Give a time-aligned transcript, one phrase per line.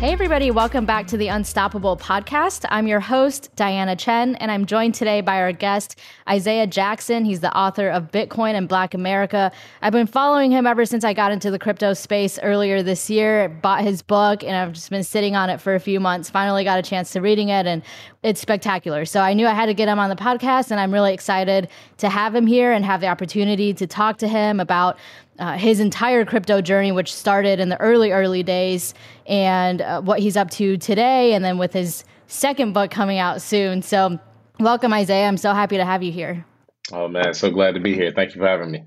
[0.00, 2.64] Hey, everybody, welcome back to the Unstoppable podcast.
[2.70, 7.26] I'm your host, Diana Chen, and I'm joined today by our guest, Isaiah Jackson.
[7.26, 9.52] He's the author of Bitcoin and Black America.
[9.82, 13.50] I've been following him ever since I got into the crypto space earlier this year,
[13.50, 16.30] bought his book, and I've just been sitting on it for a few months.
[16.30, 17.82] Finally got a chance to reading it, and
[18.22, 19.04] it's spectacular.
[19.04, 21.68] So I knew I had to get him on the podcast, and I'm really excited
[21.98, 24.96] to have him here and have the opportunity to talk to him about
[25.40, 28.94] uh, his entire crypto journey, which started in the early, early days,
[29.26, 33.42] and uh, what he's up to today, and then with his second book coming out
[33.42, 33.82] soon.
[33.82, 34.20] So,
[34.60, 35.26] welcome, Isaiah.
[35.26, 36.44] I'm so happy to have you here.
[36.92, 37.34] Oh, man.
[37.34, 38.12] So glad to be here.
[38.14, 38.84] Thank you for having me.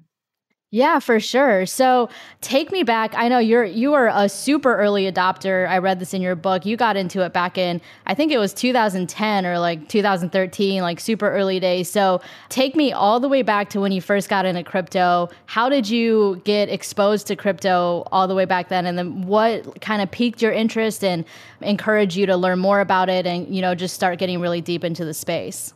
[0.76, 1.68] Yeah, for sure.
[1.68, 2.10] So
[2.42, 3.14] take me back.
[3.16, 5.70] I know you're you were a super early adopter.
[5.70, 6.66] I read this in your book.
[6.66, 11.00] You got into it back in I think it was 2010 or like 2013, like
[11.00, 11.92] super early days.
[11.92, 15.30] So take me all the way back to when you first got into crypto.
[15.46, 18.88] How did you get exposed to crypto all the way back then?
[18.88, 21.24] And then what kind of piqued your interest and
[21.62, 24.84] encouraged you to learn more about it and, you know, just start getting really deep
[24.84, 25.76] into the space?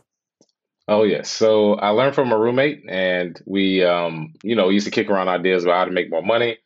[0.87, 1.29] Oh yes.
[1.29, 5.27] So I learned from a roommate, and we, um, you know, used to kick around
[5.27, 6.57] ideas about how to make more money.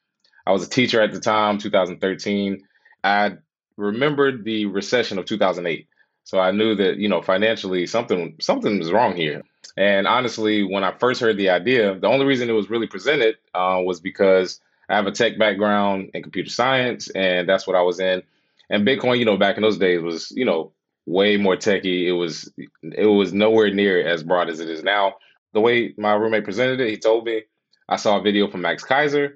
[0.46, 2.64] I was a teacher at the time, 2013.
[3.04, 3.38] I
[3.78, 5.88] remembered the recession of 2008,
[6.24, 9.42] so I knew that you know financially something something was wrong here.
[9.78, 13.38] And honestly, when I first heard the idea, the only reason it was really presented
[13.56, 17.82] uh, was because I have a tech background in computer science, and that's what I
[17.82, 18.22] was in.
[18.70, 20.74] And Bitcoin, you know, back in those days was you know
[21.06, 22.08] way more techy.
[22.08, 22.52] It was
[22.82, 25.16] it was nowhere near as broad as it is now.
[25.54, 27.44] The way my roommate presented it, he told me
[27.90, 29.34] I saw a video from Max Keiser.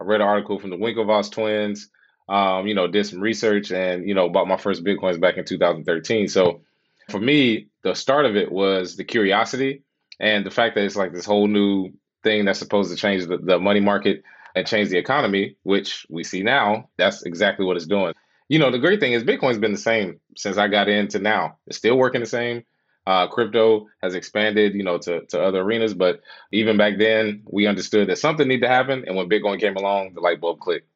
[0.00, 1.90] I read an article from the Winklevoss twins.
[2.28, 5.44] Um, you know, did some research and you know bought my first bitcoins back in
[5.44, 6.28] 2013.
[6.28, 6.62] So
[7.10, 9.82] for me, the start of it was the curiosity
[10.20, 11.90] and the fact that it's like this whole new
[12.22, 14.22] thing that's supposed to change the, the money market
[14.54, 16.90] and change the economy, which we see now.
[16.98, 18.12] That's exactly what it's doing
[18.48, 21.58] you know, the great thing is Bitcoin's been the same since I got into now.
[21.66, 22.64] It's still working the same.
[23.06, 26.20] Uh, crypto has expanded, you know, to, to other arenas, but
[26.52, 29.04] even back then, we understood that something needed to happen.
[29.06, 30.86] And when Bitcoin came along, the light bulb clicked.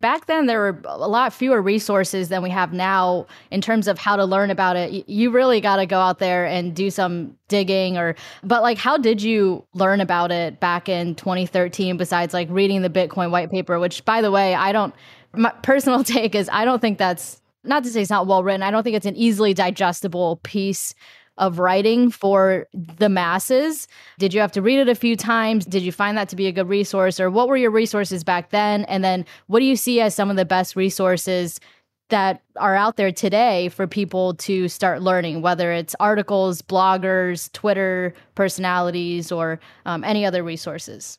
[0.00, 3.98] Back then, there were a lot fewer resources than we have now in terms of
[3.98, 5.08] how to learn about it.
[5.08, 8.96] You really got to go out there and do some digging, or but like, how
[8.96, 11.96] did you learn about it back in 2013?
[11.96, 14.94] Besides like reading the Bitcoin white paper, which, by the way, I don't
[15.38, 18.62] my personal take is I don't think that's not to say it's not well written.
[18.62, 20.94] I don't think it's an easily digestible piece
[21.38, 23.86] of writing for the masses.
[24.18, 25.64] Did you have to read it a few times?
[25.64, 28.50] Did you find that to be a good resource or what were your resources back
[28.50, 28.84] then?
[28.84, 31.60] And then what do you see as some of the best resources
[32.08, 38.14] that are out there today for people to start learning, whether it's articles, bloggers, Twitter
[38.34, 41.18] personalities, or um, any other resources?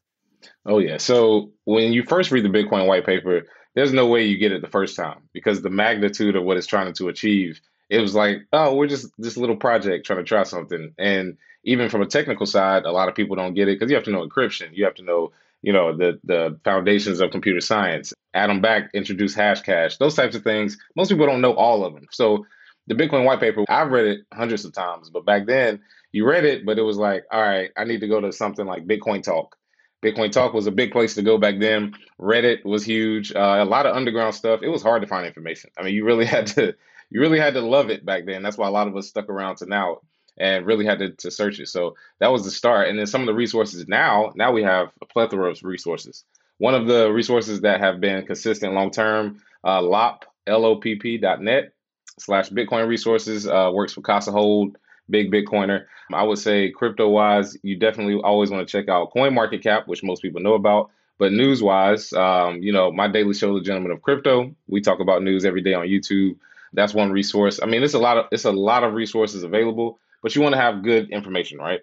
[0.65, 0.97] Oh, yeah.
[0.97, 3.43] So when you first read the Bitcoin white paper,
[3.79, 6.67] there's no way you get it the first time because the magnitude of what it's
[6.67, 7.61] trying to achieve.
[7.89, 10.93] It was like, oh, we're just this little project trying to try something.
[10.97, 13.95] And even from a technical side, a lot of people don't get it because you
[13.95, 14.71] have to know encryption.
[14.73, 15.31] You have to know,
[15.61, 18.13] you know, the the foundations of computer science.
[18.33, 19.97] Adam Back introduced Hashcash.
[19.97, 20.77] Those types of things.
[20.97, 22.07] Most people don't know all of them.
[22.11, 22.45] So
[22.87, 25.79] the Bitcoin white paper, I've read it hundreds of times, but back then
[26.11, 28.65] you read it, but it was like, all right, I need to go to something
[28.65, 29.55] like Bitcoin Talk
[30.01, 31.93] Bitcoin Talk was a big place to go back then.
[32.19, 33.33] Reddit was huge.
[33.33, 34.61] Uh, a lot of underground stuff.
[34.63, 35.71] It was hard to find information.
[35.77, 36.75] I mean, you really had to
[37.09, 38.43] you really had to love it back then.
[38.43, 40.01] That's why a lot of us stuck around to now
[40.37, 41.67] and really had to, to search it.
[41.67, 42.87] So that was the start.
[42.87, 46.23] And then some of the resources now, now we have a plethora of resources.
[46.59, 51.73] One of the resources that have been consistent long term, uh, Lopp, L-O-P-P.net
[52.19, 54.75] slash Bitcoin resources uh, works for Casa HODL
[55.09, 55.85] big Bitcoiner.
[56.13, 60.21] I would say crypto wise, you definitely always want to check out CoinMarketCap, which most
[60.21, 60.89] people know about.
[61.17, 65.01] But news wise, um, you know, my daily show, The Gentleman of Crypto, we talk
[65.01, 66.37] about news every day on YouTube.
[66.71, 67.59] That's one resource.
[67.61, 70.53] I mean, it's a lot of it's a lot of resources available, but you want
[70.53, 71.81] to have good information, right?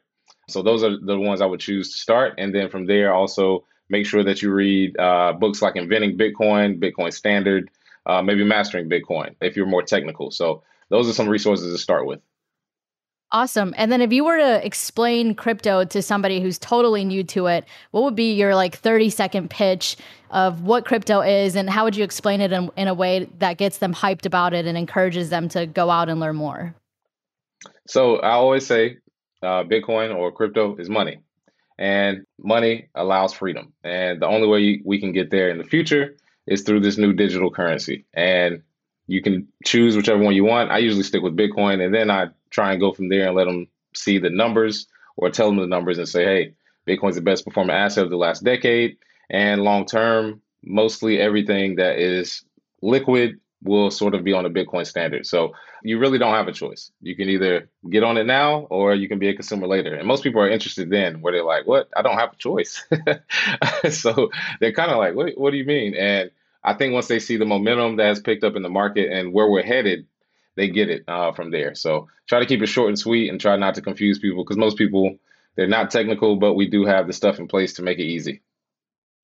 [0.49, 3.67] So those are the ones I would choose to start, and then from there, also
[3.89, 7.71] make sure that you read uh, books like Inventing Bitcoin, Bitcoin Standard,
[8.07, 10.31] uh, maybe Mastering Bitcoin if you're more technical.
[10.31, 12.21] So those are some resources to start with.
[13.33, 13.75] Awesome.
[13.77, 17.65] And then if you were to explain crypto to somebody who's totally new to it,
[17.91, 19.97] what would be your like 30 second pitch
[20.31, 23.59] of what crypto is and how would you explain it in, in a way that
[23.59, 26.75] gets them hyped about it and encourages them to go out and learn more?
[27.89, 28.99] So I always say
[29.43, 31.19] uh, Bitcoin or crypto is money,
[31.79, 33.73] and money allows freedom.
[33.85, 37.13] And the only way we can get there in the future is through this new
[37.13, 38.07] digital currency.
[38.15, 38.63] And
[39.07, 40.71] you can choose whichever one you want.
[40.71, 43.47] I usually stick with Bitcoin, and then I try and go from there and let
[43.47, 46.55] them see the numbers or tell them the numbers and say, hey,
[46.87, 48.97] Bitcoin's the best performing asset of the last decade.
[49.31, 52.45] And long term, mostly everything that is
[52.83, 55.27] liquid will sort of be on a Bitcoin standard.
[55.27, 56.93] So you really don't have a choice.
[57.01, 59.95] You can either get on it now or you can be a consumer later.
[59.95, 61.89] And most people are interested then where they're like, what?
[61.97, 62.85] I don't have a choice.
[63.91, 65.95] so they're kind of like, what, what do you mean?
[65.95, 66.31] And
[66.63, 69.33] I think once they see the momentum that has picked up in the market and
[69.33, 70.07] where we're headed,
[70.57, 71.75] they get it uh, from there.
[71.75, 74.57] So try to keep it short and sweet and try not to confuse people because
[74.57, 75.17] most people
[75.57, 78.43] they're not technical, but we do have the stuff in place to make it easy.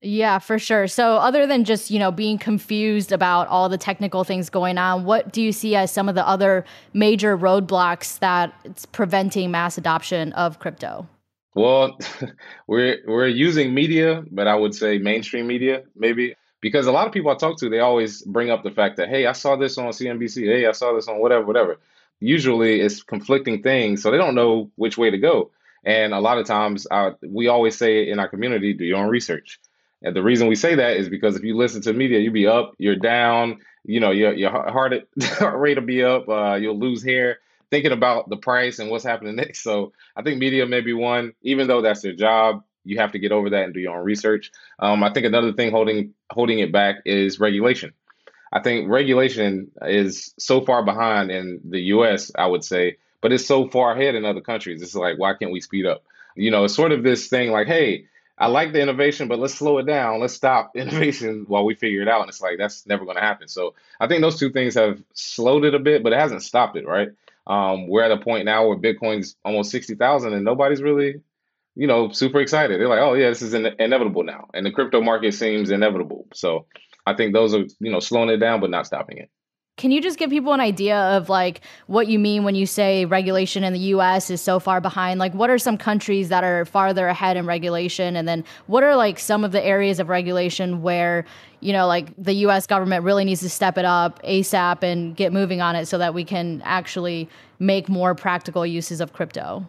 [0.05, 0.89] Yeah, for sure.
[0.89, 5.05] So other than just, you know, being confused about all the technical things going on,
[5.05, 9.79] what do you see as some of the other major roadblocks that it's preventing mass
[9.79, 11.07] adoption of crypto?
[11.55, 11.97] Well,
[12.67, 17.13] we're we're using media, but I would say mainstream media maybe because a lot of
[17.13, 19.77] people I talk to, they always bring up the fact that, hey, I saw this
[19.77, 20.47] on CNBC.
[20.47, 21.79] Hey, I saw this on whatever, whatever.
[22.21, 25.51] Usually it's conflicting things, so they don't know which way to go.
[25.85, 29.11] And a lot of times, uh, we always say in our community, do your own
[29.11, 29.59] research.
[30.03, 32.47] And the reason we say that is because if you listen to media, you'll be
[32.47, 34.93] up, you're down, you know, your, your heart,
[35.23, 37.39] heart rate will be up, uh, you'll lose hair
[37.71, 39.63] thinking about the price and what's happening next.
[39.73, 43.19] So I think media may be one, even though that's their job you have to
[43.19, 44.53] get over that and do your own research.
[44.79, 47.93] Um, I think another thing holding holding it back is regulation.
[48.53, 52.31] I think regulation is so far behind in the U.S.
[52.37, 54.83] I would say, but it's so far ahead in other countries.
[54.83, 56.05] It's like why can't we speed up?
[56.35, 58.07] You know, it's sort of this thing like, hey,
[58.39, 60.21] I like the innovation, but let's slow it down.
[60.21, 62.23] Let's stop innovation while we figure it out.
[62.23, 63.49] And it's like that's never going to happen.
[63.49, 66.77] So I think those two things have slowed it a bit, but it hasn't stopped
[66.77, 67.11] it, right?
[67.47, 71.21] Um, we're at a point now where Bitcoin's almost sixty thousand, and nobody's really
[71.75, 72.81] you know, super excited.
[72.81, 76.27] They're like, oh yeah, this is in- inevitable now, and the crypto market seems inevitable.
[76.35, 76.67] So
[77.07, 79.31] I think those are you know slowing it down but not stopping it.
[79.79, 83.07] Can you just give people an idea of like what you mean when you say
[83.07, 85.19] regulation in the US is so far behind?
[85.19, 88.95] Like what are some countries that are farther ahead in regulation and then what are
[88.95, 91.25] like some of the areas of regulation where,
[91.61, 95.33] you know, like the US government really needs to step it up ASAP and get
[95.33, 97.29] moving on it so that we can actually
[97.59, 99.67] make more practical uses of crypto?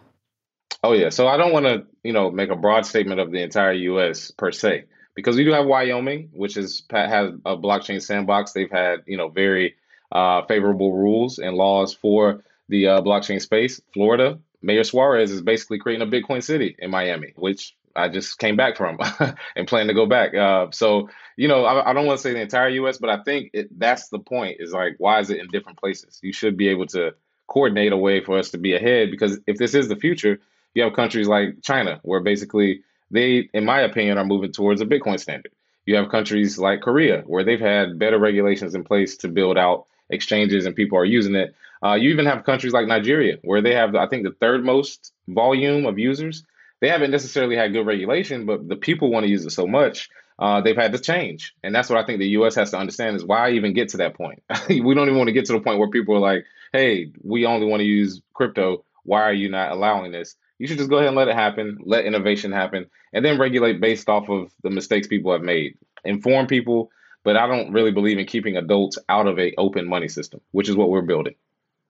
[0.84, 3.40] Oh yeah, so I don't want to, you know, make a broad statement of the
[3.40, 4.30] entire U.S.
[4.30, 4.84] per se,
[5.14, 8.52] because we do have Wyoming, which is has a blockchain sandbox.
[8.52, 9.76] They've had, you know, very
[10.12, 13.80] uh, favorable rules and laws for the uh, blockchain space.
[13.94, 18.56] Florida, Mayor Suarez is basically creating a Bitcoin city in Miami, which I just came
[18.56, 18.98] back from
[19.56, 20.34] and plan to go back.
[20.34, 21.08] Uh, so,
[21.38, 23.78] you know, I, I don't want to say the entire U.S., but I think it,
[23.78, 24.58] that's the point.
[24.60, 26.20] Is like, why is it in different places?
[26.22, 27.14] You should be able to
[27.46, 30.40] coordinate a way for us to be ahead, because if this is the future
[30.74, 34.86] you have countries like China, where basically they, in my opinion, are moving towards a
[34.86, 35.52] Bitcoin standard.
[35.86, 39.86] You have countries like Korea, where they've had better regulations in place to build out
[40.10, 41.54] exchanges and people are using it.
[41.82, 45.12] Uh, you even have countries like Nigeria, where they have, I think, the third most
[45.28, 46.44] volume of users.
[46.80, 50.08] They haven't necessarily had good regulation, but the people want to use it so much,
[50.38, 51.54] uh, they've had to change.
[51.62, 52.54] And that's what I think the U.S.
[52.56, 54.42] has to understand is why even get to that point.
[54.68, 57.46] we don't even want to get to the point where people are like, hey, we
[57.46, 58.84] only want to use crypto.
[59.04, 60.36] Why are you not allowing this?
[60.58, 63.80] You should just go ahead and let it happen, let innovation happen, and then regulate
[63.80, 65.76] based off of the mistakes people have made.
[66.04, 66.90] Inform people,
[67.24, 70.68] but I don't really believe in keeping adults out of a open money system, which
[70.68, 71.34] is what we're building.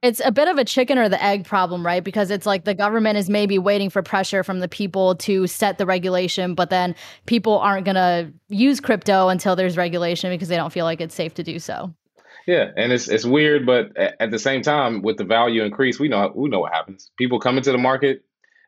[0.02, 2.04] It's a bit of a chicken or the egg problem, right?
[2.04, 5.78] Because it's like the government is maybe waiting for pressure from the people to set
[5.78, 6.94] the regulation, but then
[7.24, 11.14] people aren't going to use crypto until there's regulation because they don't feel like it's
[11.14, 11.94] safe to do so.
[12.46, 16.08] Yeah, and it's it's weird, but at the same time, with the value increase, we
[16.08, 17.10] know we know what happens.
[17.16, 18.22] People come into the market,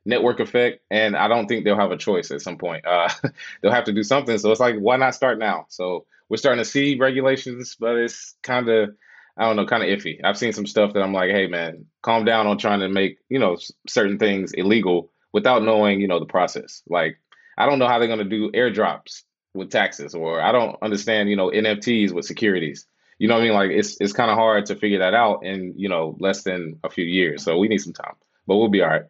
[0.07, 2.87] network effect, and I don't think they'll have a choice at some point.
[2.87, 3.09] Uh,
[3.61, 4.39] they'll have to do something.
[4.39, 5.67] So it's like, why not start now?
[5.69, 8.95] So we're starting to see regulations, but it's kind of,
[9.37, 10.21] I don't know, kind of iffy.
[10.25, 13.19] I've seen some stuff that I'm like, hey man, calm down on trying to make
[13.29, 16.83] you know certain things illegal without knowing you know the process.
[16.89, 17.19] Like
[17.59, 19.23] I don't know how they're going to do airdrops
[19.55, 22.87] with taxes, or I don't understand you know NFTs with securities.
[23.19, 23.55] You know what I mean?
[23.55, 26.79] Like it's it's kind of hard to figure that out in you know less than
[26.85, 27.43] a few years.
[27.45, 28.15] So we need some time,
[28.47, 29.05] but we'll be all right.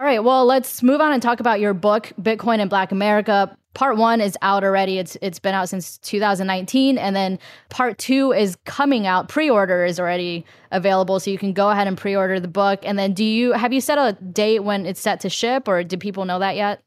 [0.00, 3.54] All right, well, let's move on and talk about your book, Bitcoin and Black America.
[3.74, 4.96] part one is out already.
[4.98, 7.38] It's it's been out since 2019, and then
[7.68, 9.28] part two is coming out.
[9.28, 12.80] Pre-order is already available, so you can go ahead and pre-order the book.
[12.82, 15.84] And then, do you have you set a date when it's set to ship, or
[15.84, 16.82] do people know that yet?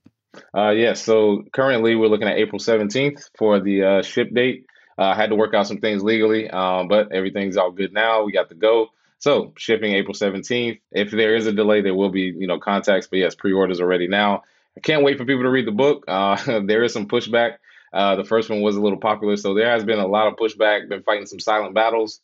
[0.55, 0.79] Uh, yes.
[0.79, 4.65] Yeah, so currently, we're looking at April 17th for the uh, ship date.
[4.97, 8.23] Uh, I had to work out some things legally, um, but everything's all good now.
[8.23, 8.87] We got to go.
[9.23, 10.81] So shipping April 17th.
[10.91, 13.07] If there is a delay, there will be you know contacts.
[13.07, 14.43] But yes, pre-orders already now.
[14.75, 16.03] I can't wait for people to read the book.
[16.09, 17.53] Uh, there is some pushback.
[17.93, 20.35] Uh, the first one was a little popular, so there has been a lot of
[20.35, 20.89] pushback.
[20.89, 22.19] Been fighting some silent battles,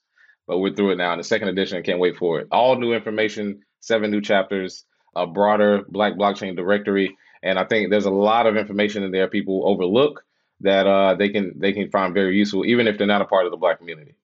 [0.45, 1.13] but we're through it now.
[1.13, 2.49] In the second edition, I can't wait for it.
[2.51, 4.83] All new information, seven new chapters,
[5.15, 9.29] a broader Black blockchain directory, and I think there's a lot of information in there
[9.29, 10.25] people overlook
[10.59, 13.45] that uh, they can they can find very useful, even if they're not a part
[13.45, 14.15] of the Black community.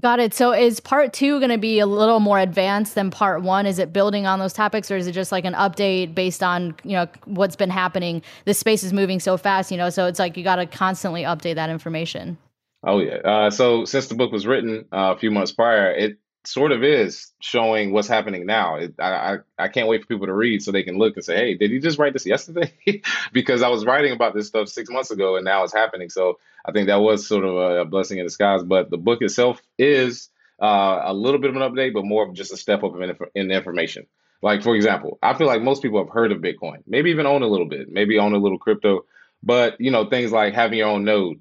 [0.00, 0.34] Got it.
[0.34, 3.64] So is part two going to be a little more advanced than part one?
[3.64, 6.74] Is it building on those topics or is it just like an update based on,
[6.82, 8.20] you know, what's been happening?
[8.44, 11.22] The space is moving so fast, you know, so it's like you got to constantly
[11.22, 12.38] update that information.
[12.82, 13.18] Oh, yeah.
[13.18, 16.84] Uh, so since the book was written uh, a few months prior, it sort of
[16.84, 18.76] is showing what's happening now.
[18.76, 21.24] It, I, I, I can't wait for people to read so they can look and
[21.24, 22.72] say, hey, did he just write this yesterday?
[23.32, 26.10] because I was writing about this stuff six months ago and now it's happening.
[26.10, 28.62] So I think that was sort of a, a blessing in disguise.
[28.62, 30.28] But the book itself is
[30.60, 33.16] uh, a little bit of an update, but more of just a step up in,
[33.34, 34.06] in information.
[34.42, 37.42] Like, for example, I feel like most people have heard of Bitcoin, maybe even own
[37.42, 39.06] a little bit, maybe own a little crypto.
[39.42, 41.40] But, you know, things like having your own node,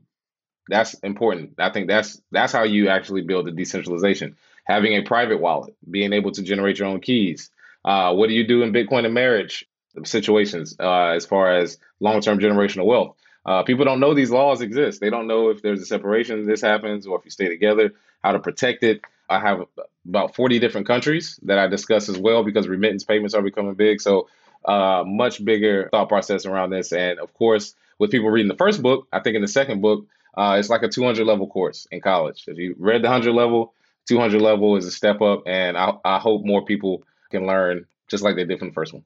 [0.70, 1.56] that's important.
[1.58, 6.14] I think that's that's how you actually build the decentralization having a private wallet, being
[6.14, 7.50] able to generate your own keys.
[7.84, 9.66] Uh, what do you do in Bitcoin and marriage
[10.06, 13.16] situations uh, as far as long term generational wealth?
[13.46, 15.02] Uh, people don't know these laws exist.
[15.02, 17.94] They don't know if there's a separation, this happens, or if you stay together,
[18.24, 19.02] how to protect it.
[19.30, 19.66] I have
[20.08, 24.00] about 40 different countries that I discuss as well because remittance payments are becoming big.
[24.00, 24.30] So,
[24.64, 26.94] uh, much bigger thought process around this.
[26.94, 30.06] And of course, with people reading the first book, I think in the second book,
[30.36, 32.46] uh, it's like a 200 level course in college.
[32.48, 33.74] If you read the 100 level,
[34.08, 38.24] 200 level is a step up, and I, I hope more people can learn just
[38.24, 39.04] like they did from the first one.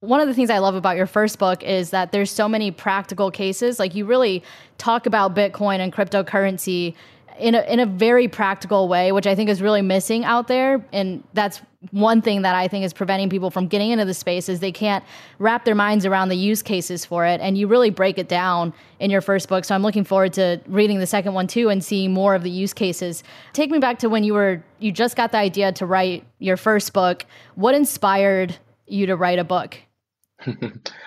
[0.00, 2.70] One of the things I love about your first book is that there's so many
[2.70, 3.78] practical cases.
[3.78, 4.42] Like you really
[4.76, 6.94] talk about Bitcoin and cryptocurrency
[7.38, 10.84] in a, in a very practical way, which I think is really missing out there.
[10.92, 14.48] And that's one thing that I think is preventing people from getting into the space
[14.48, 15.04] is they can't
[15.38, 17.40] wrap their minds around the use cases for it.
[17.40, 19.64] And you really break it down in your first book.
[19.64, 22.50] So I'm looking forward to reading the second one too and seeing more of the
[22.50, 23.22] use cases.
[23.52, 26.56] Take me back to when you were you just got the idea to write your
[26.56, 27.24] first book.
[27.54, 29.78] What inspired you to write a book?
[30.46, 30.52] I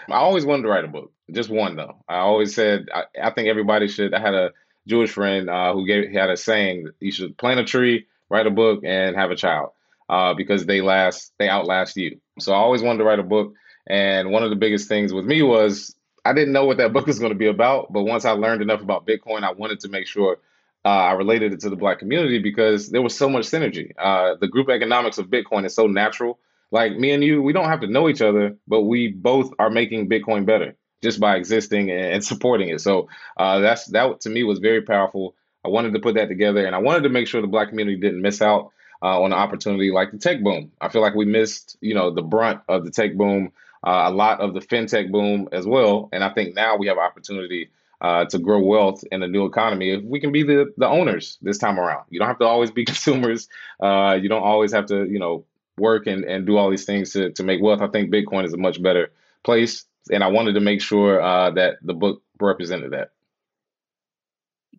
[0.10, 1.12] always wanted to write a book.
[1.32, 1.96] Just one though.
[2.08, 4.14] I always said I, I think everybody should.
[4.14, 4.52] I had a
[4.88, 8.52] Jewish friend uh, who gave had a saying: "You should plant a tree, write a
[8.52, 9.72] book, and have a child,
[10.10, 13.54] uh, because they last, they outlast you." So I always wanted to write a book,
[13.88, 17.08] and one of the biggest things with me was I didn't know what that book
[17.08, 17.92] was going to be about.
[17.92, 20.38] But once I learned enough about Bitcoin, I wanted to make sure
[20.86, 23.92] uh, I related it to the Black community because there was so much synergy.
[23.98, 26.40] Uh, the group economics of Bitcoin is so natural.
[26.72, 29.70] Like me and you, we don't have to know each other, but we both are
[29.72, 32.82] making Bitcoin better just by existing and supporting it.
[32.82, 35.36] So uh, that's that to me was very powerful.
[35.66, 37.98] I wanted to put that together, and I wanted to make sure the Black community
[37.98, 40.72] didn't miss out uh, on an opportunity like the tech boom.
[40.82, 43.52] I feel like we missed, you know, the brunt of the tech boom,
[43.86, 46.98] uh, a lot of the fintech boom as well, and I think now we have
[46.98, 47.70] opportunity.
[48.02, 51.38] Uh, to grow wealth in the new economy, if we can be the, the owners
[51.42, 53.50] this time around, you don't have to always be consumers.
[53.78, 55.44] Uh, you don't always have to, you know,
[55.78, 57.82] work and, and do all these things to, to make wealth.
[57.82, 59.12] I think Bitcoin is a much better
[59.44, 63.12] place and I wanted to make sure uh, that the book represented that.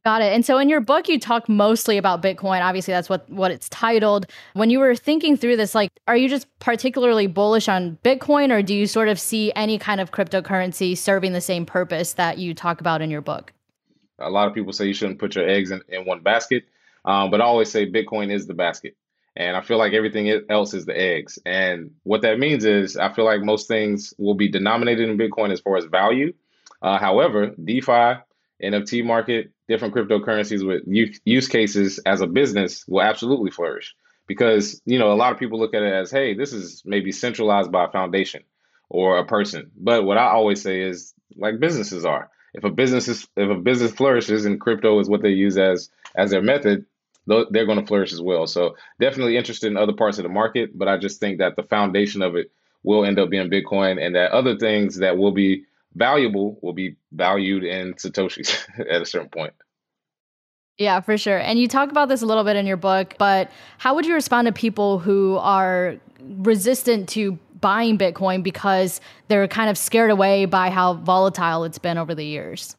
[0.05, 0.33] Got it.
[0.33, 2.63] And so in your book, you talk mostly about Bitcoin.
[2.63, 4.27] Obviously, that's what what it's titled.
[4.55, 8.63] When you were thinking through this, like, are you just particularly bullish on Bitcoin, or
[8.63, 12.55] do you sort of see any kind of cryptocurrency serving the same purpose that you
[12.55, 13.53] talk about in your book?
[14.19, 16.65] A lot of people say you shouldn't put your eggs in, in one basket,
[17.05, 18.97] um, but I always say Bitcoin is the basket.
[19.37, 21.39] And I feel like everything else is the eggs.
[21.47, 25.53] And what that means is I feel like most things will be denominated in Bitcoin
[25.53, 26.33] as far as value.
[26.83, 28.21] Uh, however, DeFi,
[28.63, 30.83] NFT market, different cryptocurrencies with
[31.25, 33.95] use cases as a business will absolutely flourish.
[34.27, 37.11] Because you know a lot of people look at it as hey this is maybe
[37.11, 38.43] centralized by a foundation
[38.89, 39.71] or a person.
[39.77, 42.31] But what i always say is like businesses are.
[42.55, 45.91] If a business is if a business flourishes and crypto is what they use as
[46.15, 46.87] as their method
[47.27, 48.47] they're going to flourish as well.
[48.47, 51.63] So definitely interested in other parts of the market, but I just think that the
[51.63, 52.51] foundation of it
[52.83, 56.97] will end up being Bitcoin, and that other things that will be valuable will be
[57.13, 58.59] valued in satoshis
[58.91, 59.53] at a certain point.
[60.79, 61.39] Yeah, for sure.
[61.39, 64.15] And you talk about this a little bit in your book, but how would you
[64.15, 70.47] respond to people who are resistant to buying Bitcoin because they're kind of scared away
[70.47, 72.77] by how volatile it's been over the years?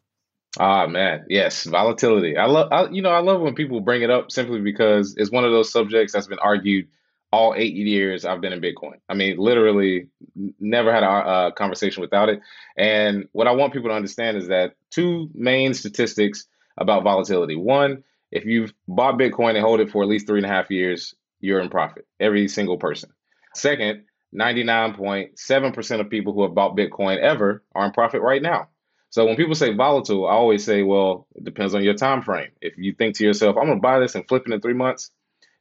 [0.58, 2.36] Ah man, yes, volatility.
[2.36, 5.30] I love, I, you know, I love when people bring it up simply because it's
[5.30, 6.88] one of those subjects that's been argued
[7.32, 9.00] all eight years I've been in Bitcoin.
[9.08, 10.08] I mean, literally,
[10.60, 12.40] never had a, conversation without it.
[12.76, 16.46] And what I want people to understand is that two main statistics
[16.76, 17.56] about volatility.
[17.56, 20.70] One, if you've bought Bitcoin and hold it for at least three and a half
[20.70, 22.06] years, you're in profit.
[22.20, 23.10] Every single person.
[23.54, 28.68] Second, 99.7% of people who have bought Bitcoin ever are in profit right now.
[29.10, 32.50] So when people say volatile, I always say, well, it depends on your time frame.
[32.62, 34.72] If you think to yourself, I'm going to buy this and flip it in three
[34.72, 35.10] months,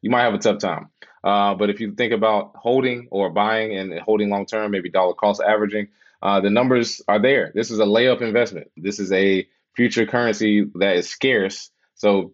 [0.02, 0.90] you might have a tough time.
[1.24, 5.14] Uh, but if you think about holding or buying and holding long term, maybe dollar
[5.14, 5.88] cost averaging,
[6.22, 7.52] uh, the numbers are there.
[7.54, 8.72] This is a layup investment.
[8.78, 11.72] This is a future currency that is scarce.
[11.96, 12.34] So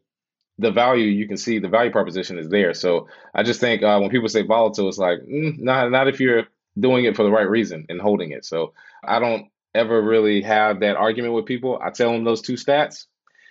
[0.57, 2.73] the value you can see the value proposition is there.
[2.73, 6.19] So I just think uh, when people say volatile, it's like mm, not not if
[6.19, 6.47] you're
[6.79, 8.45] doing it for the right reason and holding it.
[8.45, 11.79] So I don't ever really have that argument with people.
[11.81, 13.05] I tell them those two stats,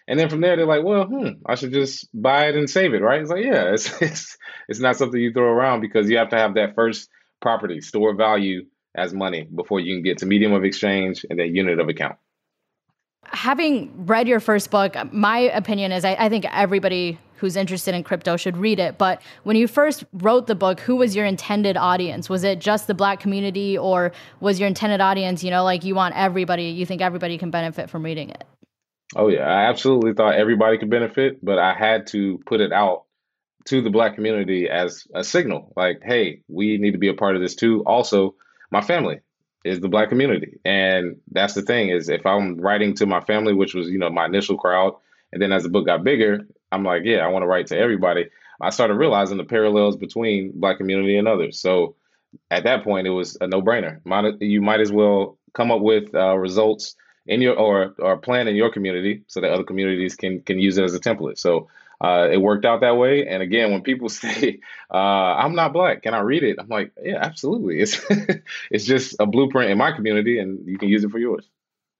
[0.09, 2.95] and then from there they're like, well, hmm, I should just buy it and save
[2.95, 3.21] it, right?
[3.21, 6.39] It's like yeah, it's it's it's not something you throw around because you have to
[6.39, 7.09] have that first
[7.41, 11.55] property store value as money before you can get to medium of exchange and then
[11.55, 12.17] unit of account
[13.33, 18.03] having read your first book, my opinion is I, I, think everybody who's interested in
[18.03, 18.99] crypto should read it.
[18.99, 22.31] But when you first wrote the book, who was your intended audience?
[22.31, 25.95] Was it just the black community, or was your intended audience, you know, like you
[25.95, 28.45] want everybody, you think everybody can benefit from reading it?
[29.15, 29.45] Oh, yeah.
[29.47, 33.05] I absolutely thought everybody could benefit, but I had to put it out
[33.67, 37.37] to the black community as a signal like, hey, we need to be a part
[37.37, 37.83] of this too.
[37.85, 38.35] Also,
[38.71, 39.21] my family
[39.65, 40.59] is the black community.
[40.65, 44.11] And that's the thing is if I'm writing to my family, which was, you know,
[44.11, 44.95] my initial crowd,
[45.33, 47.79] and then as the book got bigger, I'm like, yeah, I want to write to
[47.79, 48.29] everybody.
[48.61, 51.61] I started realizing the parallels between black community and others.
[51.61, 51.97] So
[52.51, 54.01] at that point, it was a no brainer.
[54.41, 58.57] You might as well come up with uh, results in your or or plan in
[58.57, 61.39] your community so that other communities can can use it as a template.
[61.39, 61.69] So
[62.01, 63.27] uh, it worked out that way.
[63.27, 64.61] And again, when people say,
[64.93, 67.81] uh, "I'm not black, can I read it?" I'm like, "Yeah, absolutely.
[67.81, 68.01] It's
[68.71, 71.49] it's just a blueprint in my community, and you can use it for yours."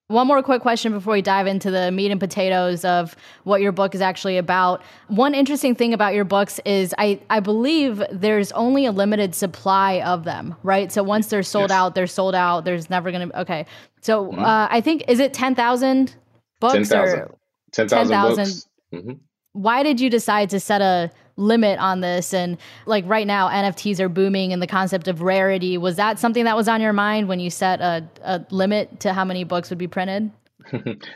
[0.09, 3.73] One more quick question before we dive into the meat and potatoes of what your
[3.73, 4.83] book is actually about.
[5.09, 10.01] One interesting thing about your books is I, I believe there's only a limited supply
[10.03, 10.93] of them, right?
[10.93, 11.77] So once they're sold yes.
[11.77, 12.65] out, they're sold out.
[12.65, 13.67] There's never going to, be, okay.
[14.01, 14.39] So mm-hmm.
[14.39, 16.15] uh, I think, is it 10,000
[16.61, 17.19] books 10,000.
[17.19, 17.35] or
[17.73, 18.69] 10,000 10, books?
[18.95, 19.13] Mm-hmm
[19.57, 22.33] why did you decide to set a limit on this.
[22.35, 26.45] And like right now nfts are booming and the concept of rarity was that something
[26.45, 29.71] that was on your mind when you set a, a limit to how many books
[29.71, 30.31] would be printed?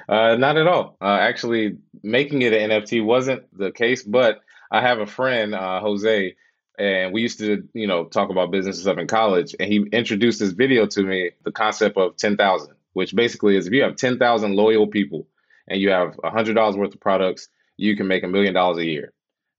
[0.08, 0.96] Uh, not at all.
[1.00, 5.80] Uh, actually making it an nft wasn't the case but i have a friend uh,
[5.80, 6.34] jose
[6.78, 10.38] and we used to you know talk about business stuff in college and he introduced
[10.38, 14.54] this video to me the concept of 10000 which basically is if you have 10000
[14.54, 15.26] loyal people
[15.66, 17.48] and you have $100 worth of products
[17.80, 19.12] you can make a million dollars a year.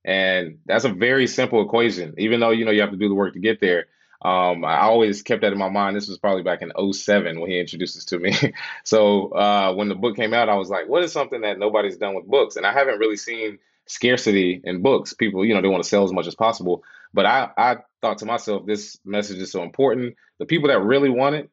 [0.04, 3.16] And that's a very simple equation, even though you know you have to do the
[3.16, 3.88] work to get there.
[4.24, 5.96] Um, I always kept that in my mind.
[5.96, 8.34] This was probably back in 07 when he introduced this to me.
[8.84, 11.98] so uh, when the book came out, I was like, what is something that nobody's
[11.98, 12.56] done with books?
[12.56, 15.14] And I haven't really seen scarcity in books.
[15.14, 16.84] People, you know, they want to sell as much as possible.
[17.14, 20.16] But I, I thought to myself, this message is so important.
[20.38, 21.50] The people that really want it,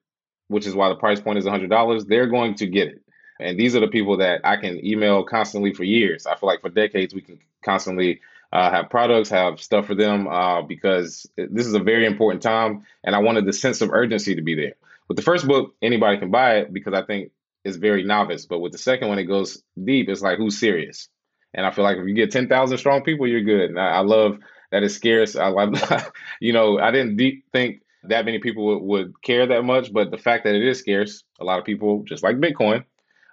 [0.49, 3.03] which is why the price point is $100, they're going to get it.
[3.41, 6.27] And these are the people that I can email constantly for years.
[6.27, 8.21] I feel like for decades we can constantly
[8.53, 12.85] uh, have products, have stuff for them uh, because this is a very important time.
[13.05, 14.75] And I wanted the sense of urgency to be there.
[15.09, 17.31] With the first book, anybody can buy it because I think
[17.65, 18.47] it's very novice.
[18.47, 20.09] But with the second one, it goes deep.
[20.09, 21.09] It's like, who's serious?
[21.55, 23.71] And I feel like if you get 10,000 strong people, you're good.
[23.71, 24.39] And I, I love
[24.71, 25.37] that it's scarce.
[25.37, 27.19] I love, you know, I didn't
[27.53, 30.79] think that many people would, would care that much, but the fact that it is
[30.79, 32.85] scarce, a lot of people, just like Bitcoin,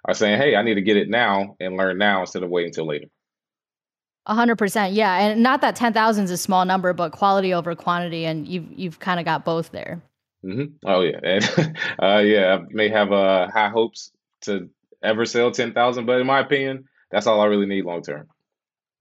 [0.04, 2.70] are saying, hey, I need to get it now and learn now instead of waiting
[2.70, 3.06] until later.
[4.28, 7.54] A hundred percent, yeah, and not that ten thousand is a small number, but quality
[7.54, 10.02] over quantity, and you've you've kind of got both there.
[10.44, 10.64] Mm-hmm.
[10.84, 14.10] Oh yeah, and uh, yeah, I may have uh, high hopes
[14.42, 14.68] to
[15.02, 18.28] ever sell ten thousand, but in my opinion, that's all I really need long term.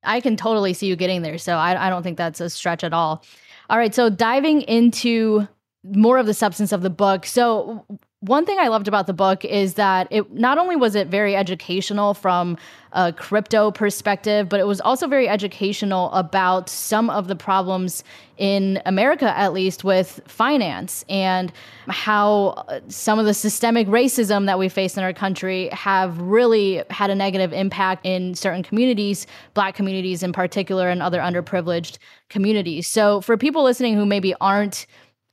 [0.04, 2.84] I can totally see you getting there, so I, I don't think that's a stretch
[2.84, 3.24] at all.
[3.70, 5.48] All right, so diving into
[5.84, 7.26] more of the substance of the book.
[7.26, 7.86] So
[8.28, 11.36] one thing I loved about the book is that it not only was it very
[11.36, 12.58] educational from
[12.92, 18.04] a crypto perspective, but it was also very educational about some of the problems
[18.38, 21.52] in America, at least with finance and
[21.88, 26.84] how uh, some of the systemic racism that we face in our country have really
[26.90, 31.98] had a negative impact in certain communities, Black communities in particular, and other underprivileged
[32.30, 32.88] communities.
[32.88, 34.86] So, for people listening who maybe aren't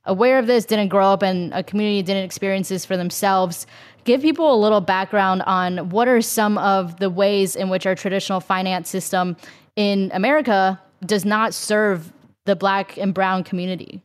[0.05, 3.67] aware of this, didn't grow up in a community, didn't experience this for themselves,
[4.05, 7.95] give people a little background on what are some of the ways in which our
[7.95, 9.37] traditional finance system
[9.77, 12.13] in America does not serve
[12.45, 14.03] the black and brown community.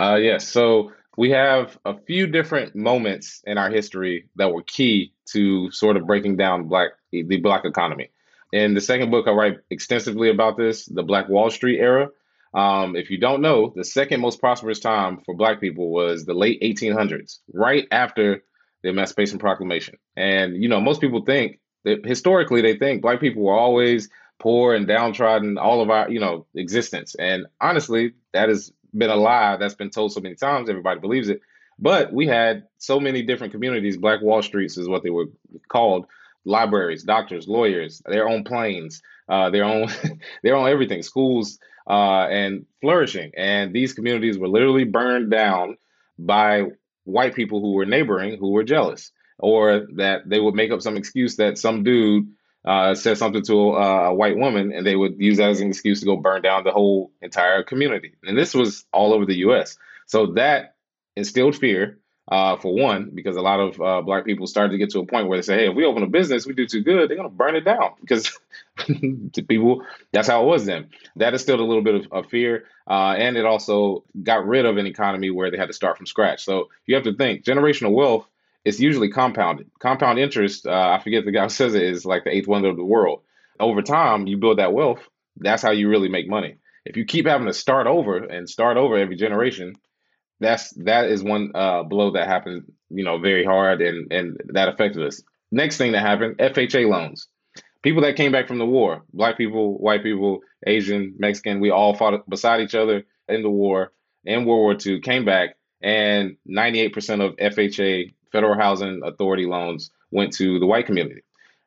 [0.00, 0.48] Uh, yes.
[0.48, 5.96] So we have a few different moments in our history that were key to sort
[5.96, 8.10] of breaking down black the black economy.
[8.52, 12.08] In the second book, I write extensively about this, the Black Wall Street era.
[12.52, 16.34] Um, if you don't know, the second most prosperous time for Black people was the
[16.34, 18.42] late 1800s, right after
[18.82, 19.96] the Emancipation Proclamation.
[20.16, 24.08] And, you know, most people think that historically they think Black people were always
[24.40, 27.14] poor and downtrodden all of our, you know, existence.
[27.14, 31.28] And honestly, that has been a lie that's been told so many times, everybody believes
[31.28, 31.40] it.
[31.78, 33.96] But we had so many different communities.
[33.96, 35.26] Black Wall Streets is what they were
[35.68, 36.06] called.
[36.46, 39.88] Libraries, doctors, lawyers, their own planes, uh, their own,
[40.42, 41.02] their own everything.
[41.02, 41.58] Schools,
[41.90, 43.32] uh, and flourishing.
[43.36, 45.76] And these communities were literally burned down
[46.18, 46.66] by
[47.02, 50.96] white people who were neighboring who were jealous, or that they would make up some
[50.96, 52.28] excuse that some dude
[52.64, 55.68] uh, said something to a, a, white woman, and they would use that as an
[55.68, 58.14] excuse to go burn down the whole entire community.
[58.22, 59.76] And this was all over the U.S.
[60.06, 60.76] So that
[61.16, 61.98] instilled fear
[62.30, 65.06] uh, for one, because a lot of uh, black people started to get to a
[65.06, 67.16] point where they say, "Hey, if we open a business, we do too good, they're
[67.16, 68.38] going to burn it down." Because
[68.86, 70.88] to people, that's how it was then.
[71.16, 74.64] That is still a little bit of, of fear, uh, and it also got rid
[74.64, 76.44] of an economy where they had to start from scratch.
[76.44, 78.26] So you have to think generational wealth
[78.64, 79.70] is usually compounded.
[79.80, 82.68] Compound interest, uh, I forget the guy who says it, is like the eighth wonder
[82.68, 83.22] of the world.
[83.58, 85.00] Over time, you build that wealth.
[85.36, 86.56] That's how you really make money.
[86.84, 89.74] If you keep having to start over and start over every generation,
[90.40, 94.68] that's that is one uh, blow that happened, you know, very hard and and that
[94.68, 95.22] affected us.
[95.52, 97.28] Next thing that happened, FHA loans.
[97.82, 101.94] People that came back from the war, black people, white people, Asian, Mexican, we all
[101.94, 103.92] fought beside each other in the war,
[104.24, 110.34] in World War II, came back, and 98% of FHA, Federal Housing Authority loans, went
[110.34, 111.22] to the white community.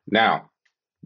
[0.06, 0.50] Now,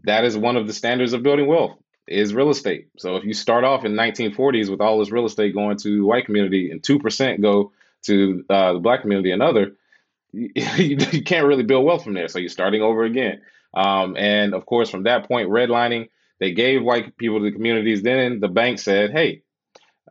[0.03, 1.79] that is one of the standards of building wealth
[2.09, 2.89] is real estate.
[2.97, 6.25] So if you start off in 1940s with all this real estate going to white
[6.25, 7.71] community and 2% go
[8.03, 9.75] to uh, the black community and other,
[10.31, 12.27] you, you, can't really build wealth from there.
[12.27, 13.41] So you're starting over again.
[13.73, 18.01] Um, and of course, from that point, redlining, they gave white people to the communities.
[18.01, 19.43] Then the bank said, hey,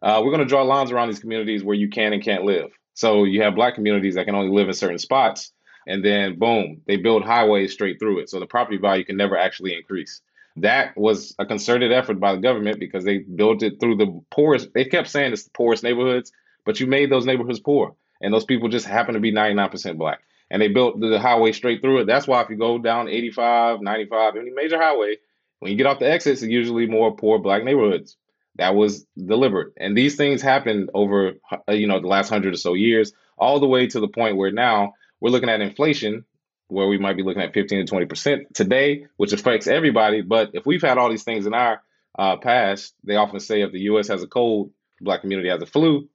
[0.02, 2.70] uh, we're going to draw lines around these communities where you can and can't live.
[2.94, 5.52] So you have black communities that can only live in certain spots.
[5.86, 8.28] And then, boom, they build highways straight through it.
[8.28, 10.20] So the property value can never actually increase
[10.62, 14.72] that was a concerted effort by the government because they built it through the poorest.
[14.74, 16.32] They kept saying it's the poorest neighborhoods,
[16.64, 20.20] but you made those neighborhoods poor, and those people just happen to be 99% black.
[20.50, 22.06] And they built the highway straight through it.
[22.06, 25.16] That's why if you go down 85, 95, any major highway,
[25.58, 28.16] when you get off the exits, it's usually more poor black neighborhoods.
[28.56, 31.34] That was deliberate, and these things happened over
[31.68, 34.36] uh, you know the last hundred or so years, all the way to the point
[34.36, 36.24] where now we're looking at inflation
[36.68, 40.22] where we might be looking at 15 to 20% today, which affects everybody.
[40.22, 41.82] But if we've had all these things in our
[42.18, 44.08] uh, past, they often say if the U.S.
[44.08, 46.08] has a cold, black community has a flu,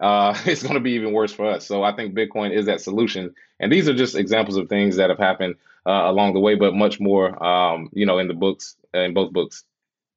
[0.00, 1.66] uh, it's going to be even worse for us.
[1.66, 3.34] So I think Bitcoin is that solution.
[3.58, 6.74] And these are just examples of things that have happened uh, along the way, but
[6.74, 9.64] much more, um, you know, in the books, in both books.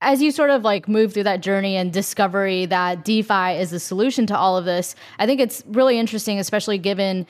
[0.02, 3.82] As you sort of like move through that journey and discovery that DeFi is the
[3.82, 7.28] solution to all of this, I think it's really interesting, especially given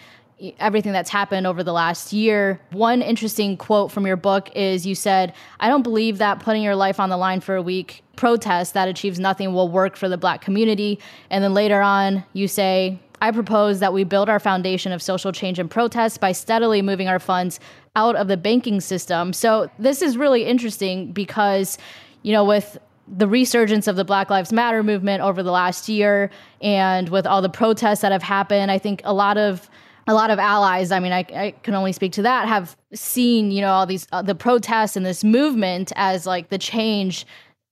[0.60, 2.60] everything that's happened over the last year.
[2.72, 6.76] One interesting quote from your book is you said, I don't believe that putting your
[6.76, 10.18] life on the line for a week protest that achieves nothing will work for the
[10.18, 11.00] black community.
[11.30, 15.32] And then later on, you say, I propose that we build our foundation of social
[15.32, 17.60] change and protest by steadily moving our funds
[17.96, 19.34] out of the banking system.
[19.34, 21.78] So this is really interesting because,
[22.24, 26.30] you know, with the resurgence of the Black Lives Matter movement over the last year
[26.62, 29.70] and with all the protests that have happened, I think a lot of
[30.10, 33.52] a lot of allies, I mean, I, I can only speak to that, have seen,
[33.52, 37.28] you know, all these, uh, the protests and this movement as like the change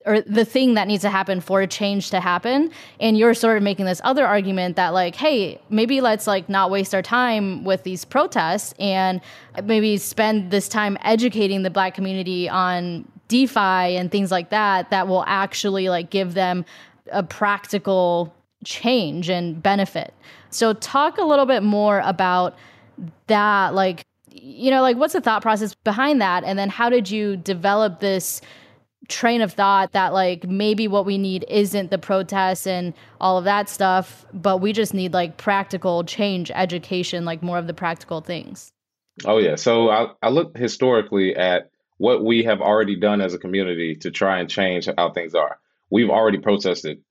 [0.05, 2.69] or the thing that needs to happen for a change to happen.
[2.99, 6.69] And you're sort of making this other argument that like hey maybe let's like not
[6.69, 9.19] waste our time with these protests and
[9.63, 15.07] maybe spend this time educating the black community on defi and things like that that
[15.07, 16.63] will actually like give them
[17.11, 18.31] a practical
[18.63, 20.13] change and benefit
[20.49, 22.55] so, talk a little bit more about
[23.27, 26.43] that like you know like what's the thought process behind that?
[26.43, 28.41] And then how did you develop this
[29.07, 33.45] train of thought that like maybe what we need isn't the protests and all of
[33.45, 38.21] that stuff but we just need like practical change education like more of the practical
[38.21, 38.71] things?
[39.25, 39.55] Oh yeah.
[39.55, 44.11] So i, I look historically at what we have already done as a community to
[44.11, 45.57] try and change how things are.
[45.89, 47.01] We've already protested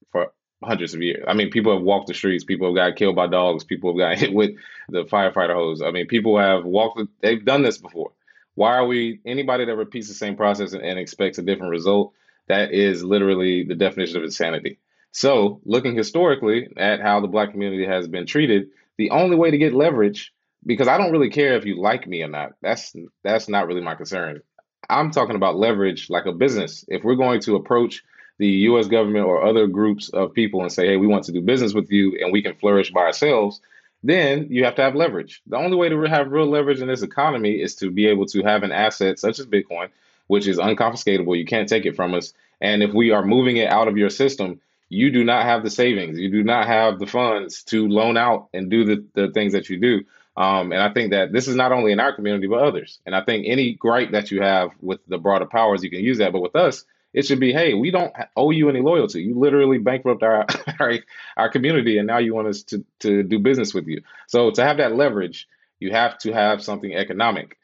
[0.62, 1.24] hundreds of years.
[1.26, 2.44] I mean, people have walked the streets.
[2.44, 3.64] People have got killed by dogs.
[3.64, 4.52] People have got hit with
[4.88, 5.82] the firefighter hose.
[5.82, 7.00] I mean, people have walked.
[7.20, 8.12] They've done this before.
[8.54, 12.14] Why are we anybody that repeats the same process and, and expects a different result?
[12.48, 14.78] That is literally the definition of insanity.
[15.10, 19.58] So, looking historically at how the black community has been treated, the only way to
[19.58, 20.32] get leverage,
[20.64, 22.52] because I don't really care if you like me or not.
[22.62, 24.40] That's that's not really my concern.
[24.88, 26.84] I'm talking about leverage like a business.
[26.88, 28.04] If we're going to approach
[28.38, 31.40] the US government or other groups of people and say, hey, we want to do
[31.40, 33.60] business with you and we can flourish by ourselves,
[34.02, 35.42] then you have to have leverage.
[35.46, 38.42] The only way to have real leverage in this economy is to be able to
[38.42, 39.88] have an asset such as Bitcoin,
[40.26, 41.36] which is unconfiscatable.
[41.36, 42.32] You can't take it from us.
[42.60, 45.70] And if we are moving it out of your system, you do not have the
[45.70, 46.18] savings.
[46.18, 49.68] You do not have the funds to loan out and do the, the things that
[49.68, 50.04] you do.
[50.36, 53.00] Um, and I think that this is not only in our community, but others.
[53.06, 56.18] And I think any gripe that you have with the broader powers, you can use
[56.18, 56.32] that.
[56.32, 56.84] But with us,
[57.16, 59.22] it should be, hey, we don't owe you any loyalty.
[59.22, 60.46] You literally bankrupt our
[60.78, 60.92] our,
[61.38, 64.02] our community, and now you want us to to do business with you.
[64.28, 65.48] So to have that leverage,
[65.80, 67.56] you have to have something economic.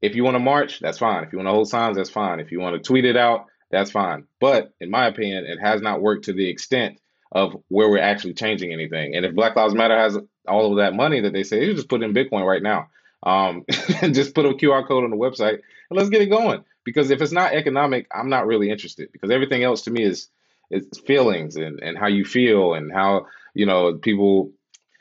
[0.00, 1.24] If you want to march, that's fine.
[1.24, 2.38] If you want to hold signs, that's fine.
[2.38, 4.24] If you want to tweet it out, that's fine.
[4.40, 6.98] But in my opinion, it has not worked to the extent
[7.32, 9.14] of where we're actually changing anything.
[9.16, 10.16] And if Black Lives Matter has
[10.48, 12.88] all of that money that they say, you just put in Bitcoin right now.
[13.22, 13.64] Um,
[14.12, 15.58] just put a QR code on the website
[15.90, 19.30] and let's get it going because if it's not economic, I'm not really interested because
[19.30, 20.28] everything else to me is
[20.70, 24.52] is feelings and, and how you feel and how you know people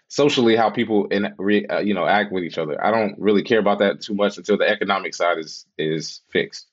[0.08, 1.34] socially how people in
[1.70, 2.84] uh, you know act with each other.
[2.84, 6.68] I don't really care about that too much until the economic side is is fixed.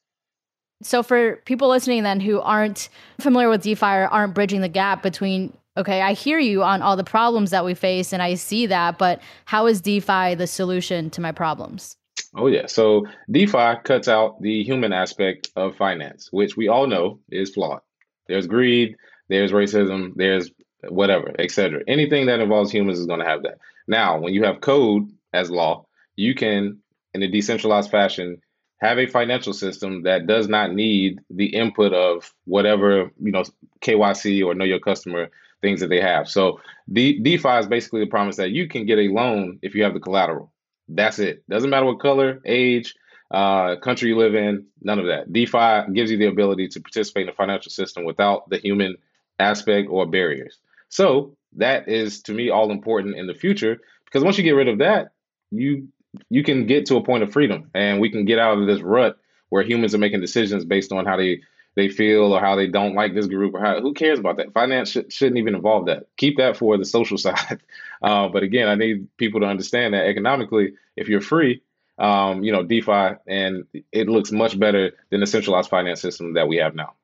[0.83, 2.89] So for people listening then who aren't
[3.21, 6.97] familiar with DeFi or aren't bridging the gap between okay, I hear you on all
[6.97, 11.11] the problems that we face and I see that, but how is DeFi the solution
[11.11, 11.97] to my problems?
[12.37, 12.67] Oh, yeah.
[12.67, 17.81] So DeFi cuts out the human aspect of finance, which we all know is flawed.
[18.29, 18.97] There's greed,
[19.29, 20.51] there's racism, there's
[20.89, 21.83] whatever, etc.
[21.89, 23.59] Anything that involves humans is going to have that.
[23.89, 26.79] Now, when you have code as law, you can,
[27.15, 28.43] in a decentralized fashion,
[28.81, 33.45] have a financial system that does not need the input of whatever, you know,
[33.81, 35.31] KYC or know your customer
[35.63, 36.29] things that they have.
[36.29, 36.61] So
[36.93, 39.95] D- DeFi is basically the promise that you can get a loan if you have
[39.95, 40.53] the collateral.
[40.89, 41.49] That's it.
[41.49, 42.95] Doesn't matter what color, age,
[43.31, 45.33] uh, country you live in, none of that.
[45.33, 48.97] DeFi gives you the ability to participate in the financial system without the human
[49.39, 50.59] aspect or barriers.
[50.89, 54.69] So that is to me all important in the future because once you get rid
[54.69, 55.13] of that,
[55.51, 55.89] you
[56.31, 58.81] you can get to a point of freedom and we can get out of this
[58.81, 59.19] rut
[59.51, 61.41] where humans are making decisions based on how they
[61.77, 64.53] they feel or how they don't like this group or how who cares about that?
[64.53, 66.09] Finance sh- shouldn't even involve that.
[66.17, 67.61] Keep that for the social side.
[68.03, 71.63] Uh, but again i need people to understand that economically if you're free
[71.99, 76.49] um, you know defi and it looks much better than the centralized finance system that
[76.49, 76.95] we have now.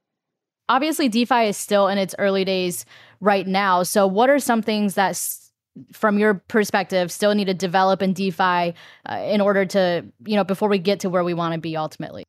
[0.68, 2.84] Obviously defi is still in its early days
[3.20, 3.82] right now.
[3.82, 5.18] So what are some things that
[5.92, 8.74] from your perspective still need to develop in defi
[9.08, 11.76] uh, in order to you know before we get to where we want to be
[11.76, 12.24] ultimately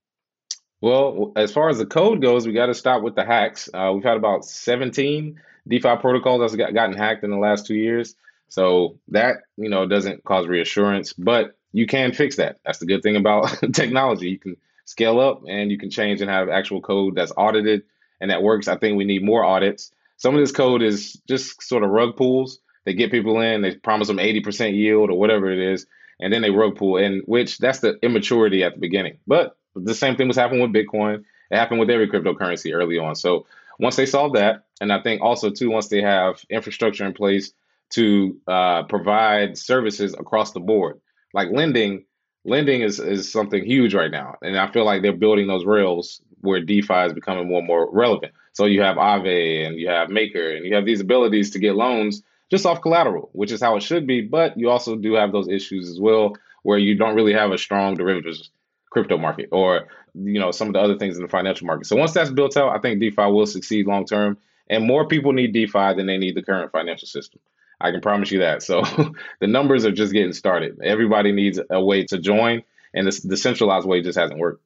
[0.83, 3.69] well, as far as the code goes, we got to stop with the hacks.
[3.73, 7.75] Uh, we've had about 17 DeFi protocols that's got, gotten hacked in the last two
[7.75, 8.17] years.
[8.49, 12.59] So that, you know, doesn't cause reassurance, but you can fix that.
[12.65, 14.29] That's the good thing about technology.
[14.31, 17.83] You can scale up and you can change and have actual code that's audited
[18.19, 18.67] and that works.
[18.67, 19.89] I think we need more audits.
[20.17, 22.59] Some of this code is just sort of rug pulls.
[22.83, 25.85] They get people in, they promise them 80% yield or whatever it is,
[26.19, 29.19] and then they rug pull, and which that's the immaturity at the beginning.
[29.25, 31.23] But the same thing was happening with Bitcoin.
[31.51, 33.15] It happened with every cryptocurrency early on.
[33.15, 33.45] So
[33.79, 37.53] once they solve that, and I think also too, once they have infrastructure in place
[37.91, 40.99] to uh, provide services across the board,
[41.33, 42.05] like lending,
[42.45, 46.21] lending is is something huge right now, and I feel like they're building those rails
[46.41, 48.33] where DeFi is becoming more and more relevant.
[48.51, 51.75] So you have Aave and you have Maker, and you have these abilities to get
[51.75, 54.21] loans just off collateral, which is how it should be.
[54.21, 57.57] But you also do have those issues as well, where you don't really have a
[57.57, 58.51] strong derivatives
[58.93, 61.87] crypto market or you know some of the other things in the financial market.
[61.87, 64.37] So once that's built out, I think DeFi will succeed long term.
[64.69, 67.41] And more people need DeFi than they need the current financial system.
[67.81, 68.63] I can promise you that.
[68.63, 68.83] So
[69.41, 70.79] the numbers are just getting started.
[70.81, 74.63] Everybody needs a way to join, and the, the centralized way just hasn't worked.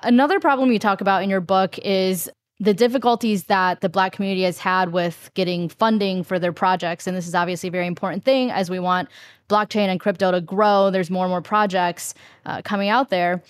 [0.00, 4.42] Another problem you talk about in your book is the difficulties that the black community
[4.42, 8.24] has had with getting funding for their projects and this is obviously a very important
[8.24, 9.08] thing as we want
[9.48, 12.14] blockchain and crypto to grow there's more and more projects
[12.46, 13.42] uh, coming out there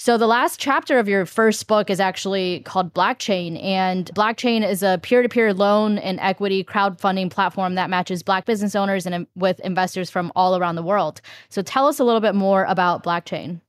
[0.00, 4.82] so the last chapter of your first book is actually called Blackchain, and Blackchain is
[4.82, 10.08] a peer-to-peer loan and equity crowdfunding platform that matches Black business owners and with investors
[10.08, 11.20] from all around the world.
[11.50, 13.60] So tell us a little bit more about Blackchain.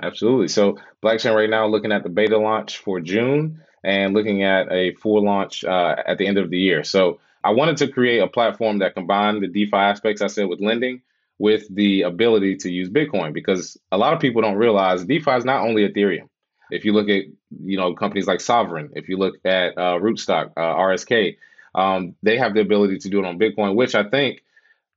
[0.00, 0.46] Absolutely.
[0.46, 4.94] So Blackchain right now looking at the beta launch for June and looking at a
[4.94, 6.82] full launch uh, at the end of the year.
[6.84, 10.60] So I wanted to create a platform that combined the DeFi aspects I said with
[10.60, 11.02] lending
[11.38, 15.44] with the ability to use Bitcoin because a lot of people don't realize DeFi is
[15.44, 16.28] not only Ethereum.
[16.70, 17.24] If you look at
[17.62, 21.36] you know companies like Sovryn, if you look at uh, Rootstock, uh, RSK,
[21.74, 24.42] um, they have the ability to do it on Bitcoin, which I think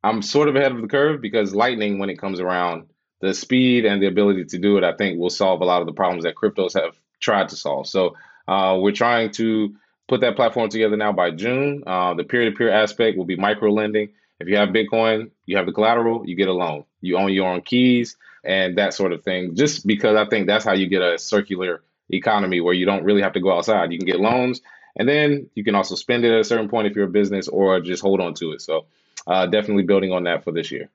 [0.03, 2.87] I'm sort of ahead of the curve because Lightning, when it comes around,
[3.19, 5.87] the speed and the ability to do it, I think will solve a lot of
[5.87, 7.87] the problems that cryptos have tried to solve.
[7.87, 8.15] So
[8.47, 9.75] uh, we're trying to
[10.07, 11.83] put that platform together now by June.
[11.85, 14.09] Uh, the peer-to-peer aspect will be micro lending.
[14.39, 16.85] If you have Bitcoin, you have the collateral, you get a loan.
[17.01, 19.55] You own your own keys and that sort of thing.
[19.55, 23.21] Just because I think that's how you get a circular economy where you don't really
[23.21, 23.91] have to go outside.
[23.91, 24.61] You can get loans
[24.95, 27.47] and then you can also spend it at a certain point if you're a business
[27.47, 28.61] or just hold on to it.
[28.61, 28.85] So
[29.25, 30.89] uh, definitely building on that for this year.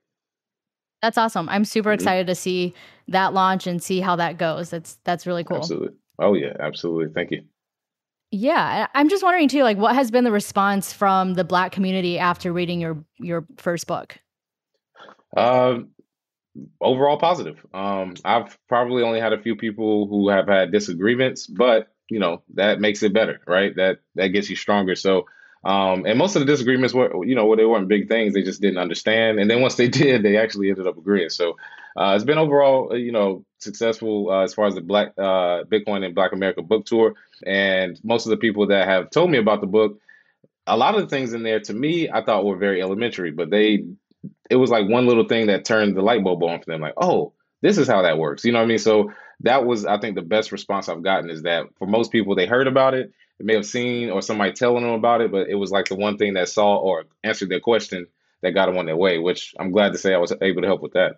[1.01, 1.49] That's awesome.
[1.49, 1.95] I'm super mm-hmm.
[1.95, 2.73] excited to see
[3.09, 4.69] that launch and see how that goes.
[4.69, 5.57] That's that's really cool.
[5.57, 5.97] Absolutely.
[6.23, 7.13] Oh yeah, absolutely.
[7.13, 7.43] Thank you.
[8.31, 12.17] Yeah, I'm just wondering too, like, what has been the response from the Black community
[12.17, 14.17] after reading your your first book?
[15.35, 15.89] Um,
[16.81, 17.63] overall positive.
[17.73, 22.41] Um, I've probably only had a few people who have had disagreements, but you know
[22.55, 23.75] that makes it better, right?
[23.75, 24.95] That that gets you stronger.
[24.95, 25.25] So,
[25.63, 28.33] um, and most of the disagreements were, you know, they weren't big things.
[28.33, 31.29] They just didn't understand, and then once they did, they actually ended up agreeing.
[31.29, 31.57] So,
[31.95, 35.63] uh, it's been overall, uh, you know, successful uh, as far as the Black uh,
[35.63, 37.15] Bitcoin and Black America book tour.
[37.45, 39.99] And most of the people that have told me about the book,
[40.65, 43.49] a lot of the things in there to me, I thought were very elementary, but
[43.49, 43.85] they,
[44.49, 46.81] it was like one little thing that turned the light bulb on for them.
[46.81, 48.45] Like, oh, this is how that works.
[48.45, 48.77] You know what I mean?
[48.79, 52.35] So that was, I think, the best response I've gotten is that for most people,
[52.35, 55.49] they heard about it, they may have seen or somebody telling them about it, but
[55.49, 58.07] it was like the one thing that saw or answered their question
[58.41, 59.17] that got them on their way.
[59.17, 61.17] Which I'm glad to say I was able to help with that.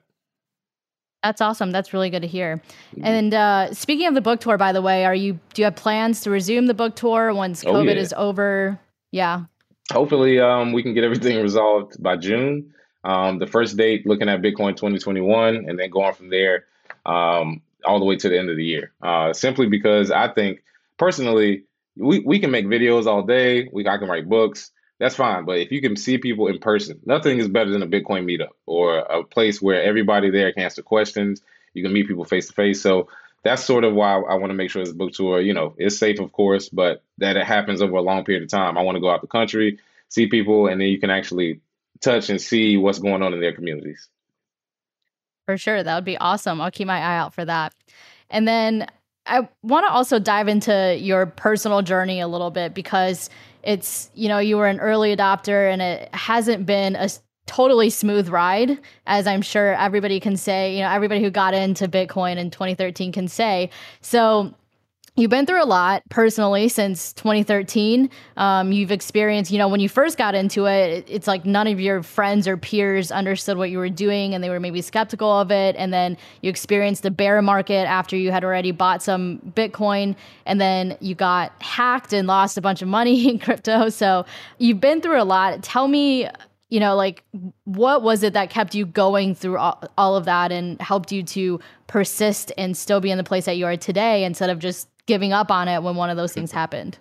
[1.25, 1.71] That's awesome.
[1.71, 2.61] That's really good to hear.
[2.95, 3.03] Mm-hmm.
[3.03, 5.75] And uh, speaking of the book tour, by the way, are you do you have
[5.75, 7.93] plans to resume the book tour once COVID oh, yeah.
[7.93, 8.79] is over?
[9.11, 9.45] Yeah.
[9.91, 12.71] Hopefully, um, we can get everything resolved by June.
[13.03, 16.65] Um, the first date, looking at Bitcoin 2021, and then going from there
[17.07, 18.91] um, all the way to the end of the year.
[19.01, 20.63] Uh, simply because I think
[20.97, 21.63] personally,
[21.97, 23.67] we, we can make videos all day.
[23.73, 25.45] We I can write books that's fine.
[25.45, 28.51] But if you can see people in person, nothing is better than a Bitcoin meetup
[28.65, 31.41] or a place where everybody there can answer questions.
[31.73, 32.81] You can meet people face to face.
[32.81, 33.09] So
[33.43, 35.99] that's sort of why I want to make sure this book tour, you know, is
[35.99, 38.77] safe, of course, but that it happens over a long period of time.
[38.77, 39.79] I want to go out the country,
[40.09, 41.59] see people, and then you can actually
[42.01, 44.09] touch and see what's going on in their communities.
[45.45, 45.83] For sure.
[45.83, 46.59] That would be awesome.
[46.59, 47.73] I'll keep my eye out for that.
[48.29, 48.87] And then
[49.27, 53.29] I want to also dive into your personal journey a little bit because
[53.65, 57.09] it's you know you were an early adopter and it hasn't been a
[57.47, 61.87] totally smooth ride as i'm sure everybody can say you know everybody who got into
[61.87, 63.69] bitcoin in 2013 can say.
[64.01, 64.53] So
[65.17, 68.09] You've been through a lot personally since 2013.
[68.35, 71.79] Um, you've experienced, you know, when you first got into it, it's like none of
[71.79, 75.51] your friends or peers understood what you were doing and they were maybe skeptical of
[75.51, 75.77] it.
[75.77, 80.59] And then you experienced the bear market after you had already bought some Bitcoin and
[80.59, 83.87] then you got hacked and lost a bunch of money in crypto.
[83.87, 84.25] So
[84.57, 85.63] you've been through a lot.
[85.63, 86.27] Tell me,
[86.67, 87.23] you know, like
[87.63, 91.23] what was it that kept you going through all, all of that and helped you
[91.23, 94.89] to persist and still be in the place that you are today instead of just
[95.05, 96.97] giving up on it when one of those things happened?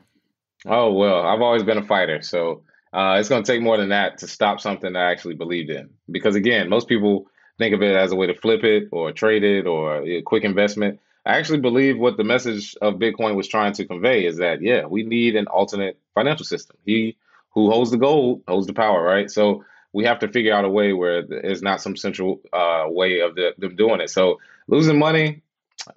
[0.66, 2.22] Oh, well, I've always been a fighter.
[2.22, 2.62] So
[2.92, 5.90] uh, it's going to take more than that to stop something I actually believed in.
[6.10, 7.26] Because again, most people
[7.58, 10.44] think of it as a way to flip it or trade it or a quick
[10.44, 11.00] investment.
[11.26, 14.84] I actually believe what the message of Bitcoin was trying to convey is that, yeah,
[14.86, 16.76] we need an alternate financial system.
[16.84, 17.16] He
[17.50, 19.30] who holds the gold holds the power, right?
[19.30, 23.20] So we have to figure out a way where there's not some central uh, way
[23.20, 24.10] of the, them doing it.
[24.10, 25.42] So losing money,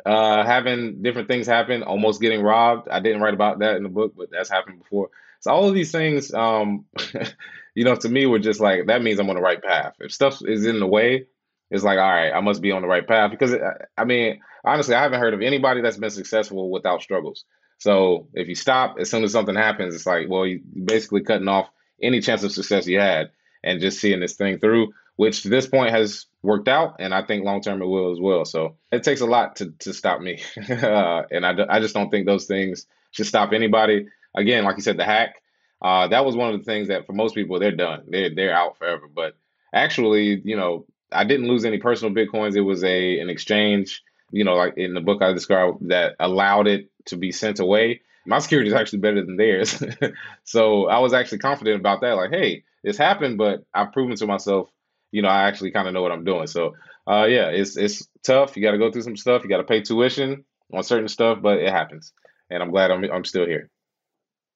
[0.06, 2.90] uh, having different things happen, almost getting robbed.
[2.90, 5.10] I didn't write about that in the book, but that's happened before.
[5.40, 6.86] So all of these things, um,
[7.76, 9.96] you know, to me were just like that means I'm on the right path.
[10.00, 11.28] If stuff is in the way,
[11.70, 13.62] it's like all right, I must be on the right path because it,
[13.98, 17.46] I mean, honestly, I haven't heard of anybody that's been successful without struggles.
[17.80, 21.48] So if you stop as soon as something happens, it's like well, you basically cutting
[21.48, 21.70] off
[22.02, 23.32] any chance of success you had
[23.64, 27.24] and just seeing this thing through which to this point has worked out, and I
[27.24, 28.46] think long term it will as well.
[28.46, 32.10] So it takes a lot to to stop me, uh, and I, I just don't
[32.10, 34.08] think those things should stop anybody.
[34.36, 35.42] Again, like you said, the hack.
[35.80, 38.04] Uh, that was one of the things that for most people they're done.
[38.08, 39.10] They're they're out forever.
[39.14, 39.36] But
[39.74, 42.56] actually, you know, I didn't lose any personal bitcoins.
[42.56, 46.68] It was a an exchange, you know, like in the book I described that allowed
[46.68, 48.02] it to be sent away.
[48.26, 49.82] My security is actually better than theirs.
[50.44, 52.18] so I was actually confident about that.
[52.18, 54.70] Like, hey, this happened, but I've proven to myself,
[55.12, 56.48] you know, I actually kind of know what I'm doing.
[56.48, 56.74] So
[57.08, 58.58] uh, yeah, it's it's tough.
[58.58, 59.44] You got to go through some stuff.
[59.44, 60.44] You got to pay tuition
[60.74, 62.14] on certain stuff, but it happens.
[62.50, 63.70] And I'm glad I'm I'm still here.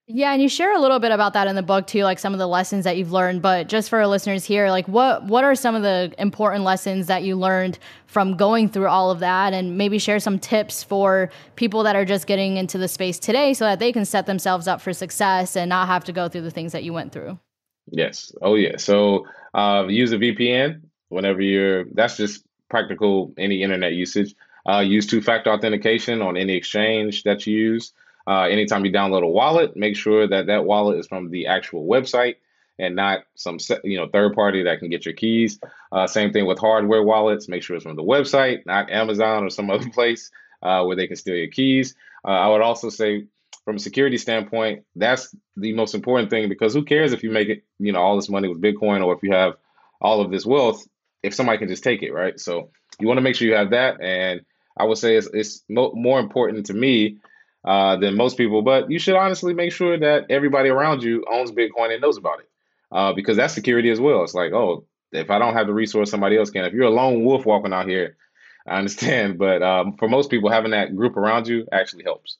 [0.07, 2.33] Yeah, and you share a little bit about that in the book too, like some
[2.33, 3.41] of the lessons that you've learned.
[3.41, 7.07] But just for our listeners here, like what what are some of the important lessons
[7.07, 11.29] that you learned from going through all of that, and maybe share some tips for
[11.55, 14.67] people that are just getting into the space today, so that they can set themselves
[14.67, 17.39] up for success and not have to go through the things that you went through.
[17.87, 18.31] Yes.
[18.41, 18.77] Oh yeah.
[18.77, 21.85] So uh, use a VPN whenever you're.
[21.85, 24.35] That's just practical any internet usage.
[24.67, 27.93] Uh, use two-factor authentication on any exchange that you use.
[28.27, 31.85] Uh, anytime you download a wallet, make sure that that wallet is from the actual
[31.87, 32.35] website
[32.77, 35.59] and not some you know third party that can get your keys.
[35.91, 37.47] Uh, same thing with hardware wallets.
[37.47, 41.07] Make sure it's from the website, not Amazon or some other place uh, where they
[41.07, 41.95] can steal your keys.
[42.23, 43.25] Uh, I would also say,
[43.65, 47.49] from a security standpoint, that's the most important thing because who cares if you make
[47.49, 49.53] it you know all this money with Bitcoin or if you have
[50.01, 50.85] all of this wealth
[51.23, 52.39] if somebody can just take it, right?
[52.39, 54.01] So you want to make sure you have that.
[54.01, 54.41] And
[54.77, 57.17] I would say it's, it's mo- more important to me
[57.63, 61.51] uh, than most people, but you should honestly make sure that everybody around you owns
[61.51, 62.49] Bitcoin and knows about it
[62.91, 64.23] uh, because that's security as well.
[64.23, 66.65] It's like, oh, if I don't have the resource, somebody else can.
[66.65, 68.17] If you're a lone wolf walking out here,
[68.65, 69.37] I understand.
[69.37, 72.37] But um, for most people, having that group around you actually helps.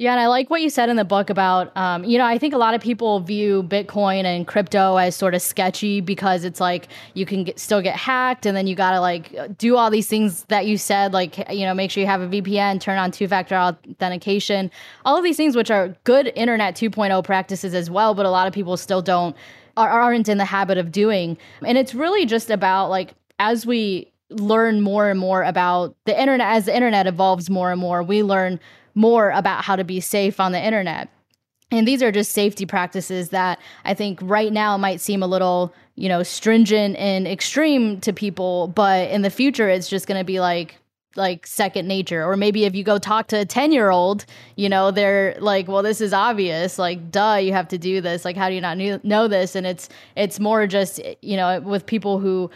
[0.00, 2.38] Yeah, and I like what you said in the book about, um, you know, I
[2.38, 6.60] think a lot of people view Bitcoin and crypto as sort of sketchy because it's
[6.60, 9.90] like you can get, still get hacked, and then you got to like do all
[9.90, 12.96] these things that you said, like you know, make sure you have a VPN, turn
[12.96, 14.70] on two-factor authentication,
[15.04, 18.46] all of these things, which are good Internet 2.0 practices as well, but a lot
[18.46, 19.34] of people still don't
[19.76, 21.36] aren't in the habit of doing,
[21.66, 26.46] and it's really just about like as we learn more and more about the internet
[26.54, 28.60] as the internet evolves more and more we learn
[28.98, 31.08] more about how to be safe on the internet.
[31.70, 35.72] And these are just safety practices that I think right now might seem a little,
[35.94, 40.24] you know, stringent and extreme to people, but in the future it's just going to
[40.24, 40.76] be like
[41.16, 42.24] like second nature.
[42.24, 44.24] Or maybe if you go talk to a 10 year old
[44.56, 46.78] you know they're like well this is obvious.
[46.78, 48.24] Like duh you have to do this.
[48.24, 49.54] Like how do you not know this?
[49.54, 52.50] And it's it's more just you know with people who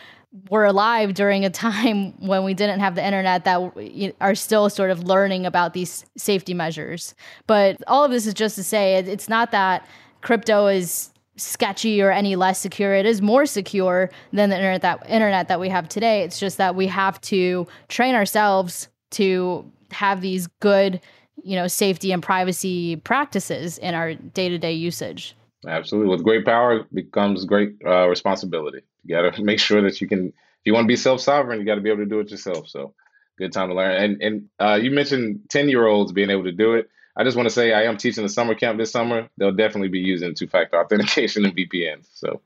[0.49, 4.91] were alive during a time when we didn't have the internet that are still sort
[4.91, 7.15] of learning about these safety measures.
[7.47, 9.87] But all of this is just to say it's not that
[10.23, 12.95] crypto is sketchy or any less secure.
[12.95, 16.23] It is more secure than the internet that internet that we have today.
[16.23, 21.01] It's just that we have to train ourselves to have these good,
[21.43, 25.35] you know, safety and privacy practices in our day-to-day usage.
[25.67, 26.11] Absolutely.
[26.11, 28.81] With great power becomes great uh, responsibility.
[29.05, 31.61] You got to make sure that you can, if you want to be self sovereign,
[31.61, 32.69] you got to be able to do it yourself.
[32.69, 32.95] So,
[33.39, 34.03] good time to learn.
[34.03, 36.89] And and uh, you mentioned ten year olds being able to do it.
[37.17, 39.29] I just want to say I am teaching a summer camp this summer.
[39.37, 42.09] They'll definitely be using two factor authentication and VPNs.
[42.13, 42.41] So.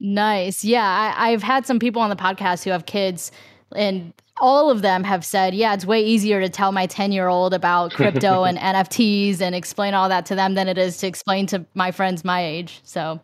[0.00, 0.64] Nice.
[0.64, 3.32] Yeah, I, I've had some people on the podcast who have kids
[3.74, 7.28] and all of them have said, yeah, it's way easier to tell my 10 year
[7.28, 11.06] old about crypto and NFTs and explain all that to them than it is to
[11.06, 12.80] explain to my friends my age.
[12.84, 13.20] So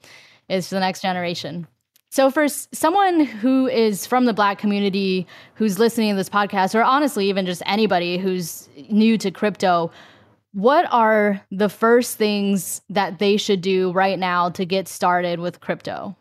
[0.49, 1.67] it's the next generation.
[2.15, 6.85] So, for someone who is from the Black community who's listening to this podcast, or
[6.85, 9.91] honestly, even just anybody who's new to crypto,
[10.53, 15.59] what are the first things that they should do right now to get started with
[15.59, 16.15] crypto?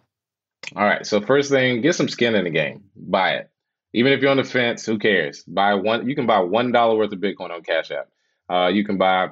[0.76, 1.06] All right.
[1.06, 2.86] So, first thing, get some skin in the game.
[2.96, 3.52] Buy it.
[3.94, 5.44] Even if you're on the fence, who cares?
[5.44, 6.10] Buy one.
[6.10, 8.10] You can buy one dollar worth of Bitcoin on Cash App.
[8.50, 9.30] Uh, you can buy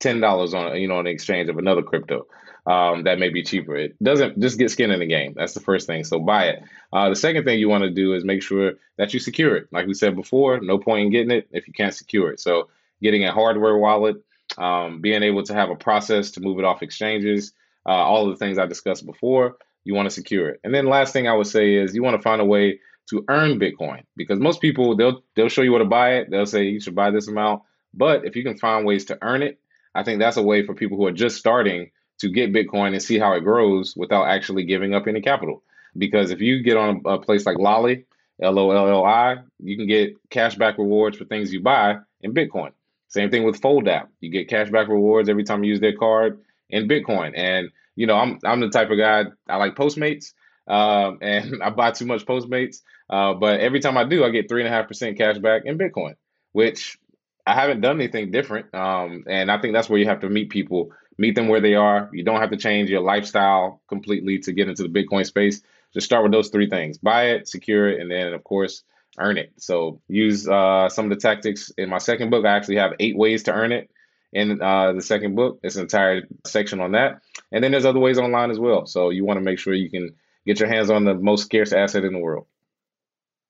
[0.00, 2.26] ten dollars on you know on the exchange of another crypto
[2.66, 3.76] um, that may be cheaper.
[3.76, 5.34] It doesn't just get skin in the game.
[5.36, 6.04] That's the first thing.
[6.04, 6.62] So buy it.
[6.92, 9.68] Uh, the second thing you want to do is make sure that you secure it.
[9.72, 12.40] Like we said before, no point in getting it if you can't secure it.
[12.40, 12.68] So
[13.02, 14.24] getting a hardware wallet,
[14.58, 17.52] um, being able to have a process to move it off exchanges,
[17.84, 20.60] uh, all of the things I discussed before, you want to secure it.
[20.62, 22.78] And then last thing I would say is you want to find a way
[23.10, 26.30] to earn Bitcoin because most people they'll they'll show you where to buy it.
[26.30, 27.62] They'll say you should buy this amount.
[27.92, 29.58] But if you can find ways to earn it,
[29.94, 31.90] I think that's a way for people who are just starting
[32.22, 35.62] to get Bitcoin and see how it grows without actually giving up any capital.
[35.96, 38.04] Because if you get on a place like Lolli,
[38.40, 42.32] L O L L I, you can get cashback rewards for things you buy in
[42.32, 42.70] Bitcoin.
[43.08, 44.10] Same thing with Fold app.
[44.20, 47.32] You get cashback rewards every time you use their card in Bitcoin.
[47.36, 50.32] And you know, I'm I'm the type of guy I like Postmates,
[50.66, 52.78] um, and I buy too much Postmates.
[53.10, 55.62] Uh, but every time I do, I get three and a half percent cash back
[55.66, 56.14] in Bitcoin,
[56.52, 56.98] which
[57.46, 58.74] I haven't done anything different.
[58.74, 61.74] Um, and I think that's where you have to meet people, meet them where they
[61.74, 62.10] are.
[62.12, 65.62] You don't have to change your lifestyle completely to get into the Bitcoin space.
[65.92, 68.82] Just start with those three things buy it, secure it, and then, of course,
[69.18, 69.52] earn it.
[69.58, 72.44] So use uh, some of the tactics in my second book.
[72.44, 73.90] I actually have eight ways to earn it
[74.32, 75.60] in uh, the second book.
[75.62, 77.20] It's an entire section on that.
[77.50, 78.86] And then there's other ways online as well.
[78.86, 80.14] So you want to make sure you can
[80.46, 82.46] get your hands on the most scarce asset in the world.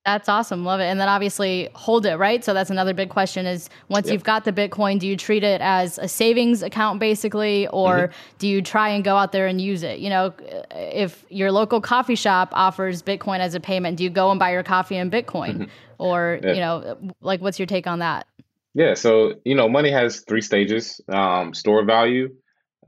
[0.05, 0.65] That's awesome.
[0.65, 0.85] Love it.
[0.85, 2.45] And then obviously hold it, right?
[2.45, 4.15] So that's another big question is once yep.
[4.15, 8.13] you've got the Bitcoin, do you treat it as a savings account basically or mm-hmm.
[8.39, 10.01] do you try and go out there and use it?
[10.01, 10.35] You know,
[10.73, 14.51] if your local coffee shop offers Bitcoin as a payment, do you go and buy
[14.51, 15.53] your coffee in Bitcoin?
[15.53, 15.65] Mm-hmm.
[15.99, 16.53] Or, yeah.
[16.53, 18.27] you know, like what's your take on that?
[18.75, 22.35] Yeah, so you know, money has three stages: um, store value,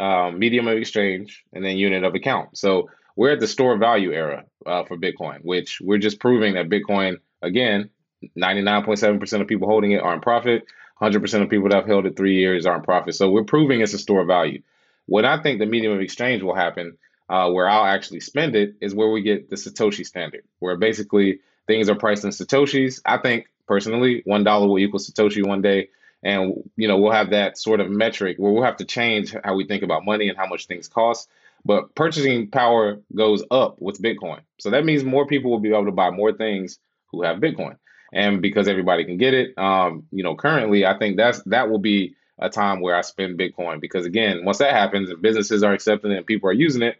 [0.01, 2.57] um, medium of exchange, and then unit of account.
[2.57, 6.69] So we're at the store value era uh, for Bitcoin, which we're just proving that
[6.69, 7.91] Bitcoin, again,
[8.37, 10.67] 99.7% of people holding it are in profit.
[11.01, 13.15] 100% of people that have held it three years are in profit.
[13.15, 14.62] So we're proving it's a store of value.
[15.07, 16.97] What I think the medium of exchange will happen,
[17.29, 21.41] uh, where I'll actually spend it, is where we get the Satoshi standard, where basically
[21.67, 23.01] things are priced in Satoshis.
[23.05, 25.89] I think personally, one dollar will equal Satoshi one day.
[26.23, 29.55] And you know, we'll have that sort of metric where we'll have to change how
[29.57, 31.29] we think about money and how much things cost.
[31.65, 34.41] But purchasing power goes up with Bitcoin.
[34.61, 36.79] So that means more people will be able to buy more things
[37.11, 37.77] who have Bitcoin.
[38.12, 41.79] And because everybody can get it, um, you know, currently I think that's that will
[41.79, 45.73] be a time where I spend Bitcoin because again, once that happens and businesses are
[45.73, 46.97] accepting it and people are using it,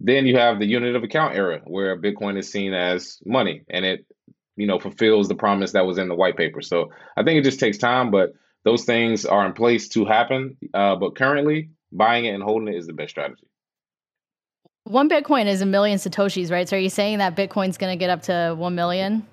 [0.00, 3.84] then you have the unit of account era where Bitcoin is seen as money and
[3.84, 4.06] it,
[4.56, 6.62] you know, fulfills the promise that was in the white paper.
[6.62, 8.34] So I think it just takes time, but
[8.64, 10.56] those things are in place to happen.
[10.72, 13.46] Uh, but currently, buying it and holding it is the best strategy.
[14.84, 16.68] One Bitcoin is a million Satoshis, right?
[16.68, 19.26] So are you saying that Bitcoin's going to get up to 1 million?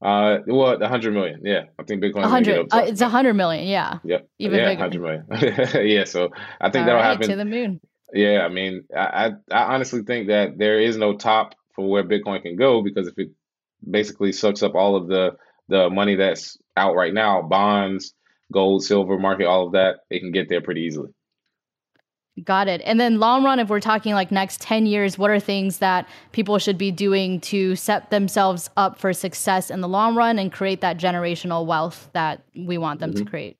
[0.00, 1.40] Uh, well, 100 million.
[1.44, 1.64] Yeah.
[1.78, 2.22] I think Bitcoin.
[2.22, 2.68] 100.
[2.72, 3.66] Uh, it's 100 million.
[3.66, 3.98] Yeah.
[4.04, 4.28] Yep.
[4.38, 4.80] Even yeah, bigger.
[4.80, 5.86] 100 million.
[5.88, 6.04] yeah.
[6.04, 6.30] So
[6.60, 7.28] I think All that'll right, happen.
[7.28, 7.80] To the moon.
[8.14, 8.40] Yeah.
[8.44, 12.40] I mean, I, I, I honestly think that there is no top for where Bitcoin
[12.42, 13.30] can go because if it
[13.88, 15.36] basically sucks up all of the,
[15.68, 18.14] the money that's out right now, bonds,
[18.52, 21.10] gold, silver market, all of that, it can get there pretty easily.
[22.42, 22.82] Got it.
[22.84, 26.08] And then long run, if we're talking like next 10 years, what are things that
[26.32, 30.52] people should be doing to set themselves up for success in the long run and
[30.52, 33.24] create that generational wealth that we want them mm-hmm.
[33.24, 33.56] to create?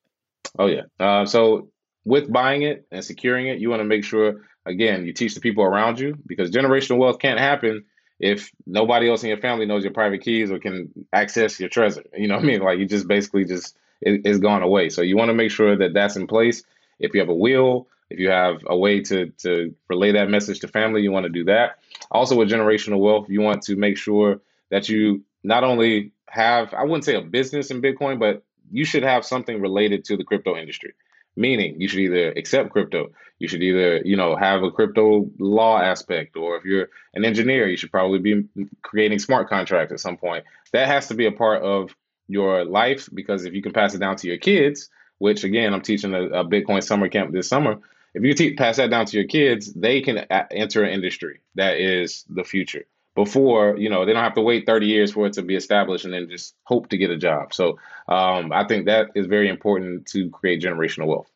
[0.59, 0.81] Oh, yeah.
[0.99, 1.69] Uh, so
[2.03, 5.41] with buying it and securing it, you want to make sure, again, you teach the
[5.41, 7.85] people around you because generational wealth can't happen
[8.19, 12.03] if nobody else in your family knows your private keys or can access your treasure.
[12.13, 12.61] You know what I mean?
[12.61, 14.89] Like you just basically just, it, it's gone away.
[14.89, 16.63] So you want to make sure that that's in place.
[16.99, 20.59] If you have a will, if you have a way to to relay that message
[20.59, 21.79] to family, you want to do that.
[22.11, 26.83] Also, with generational wealth, you want to make sure that you not only have I
[26.83, 30.55] wouldn't say a business in Bitcoin, but you should have something related to the crypto
[30.55, 30.93] industry.
[31.37, 35.81] Meaning, you should either accept crypto, you should either you know have a crypto law
[35.81, 38.47] aspect, or if you're an engineer, you should probably be
[38.83, 40.45] creating smart contracts at some point.
[40.71, 41.95] That has to be a part of
[42.27, 45.81] your life because if you can pass it down to your kids, which again, I'm
[45.81, 47.81] teaching a, a Bitcoin summer camp this summer
[48.15, 51.41] if you te- pass that down to your kids, they can a- enter an industry
[51.55, 52.85] that is the future.
[53.13, 56.05] Before, you know, they don't have to wait 30 years for it to be established
[56.05, 57.53] and then just hope to get a job.
[57.53, 61.29] So um, I think that is very important to create generational wealth.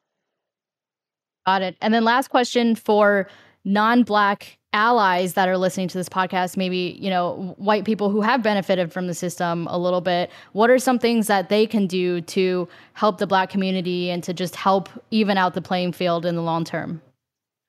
[1.45, 1.77] Got it.
[1.81, 3.27] And then last question for
[3.65, 8.43] non-black allies that are listening to this podcast, maybe, you know, white people who have
[8.43, 12.21] benefited from the system a little bit, what are some things that they can do
[12.21, 16.35] to help the black community and to just help even out the playing field in
[16.35, 17.01] the long term?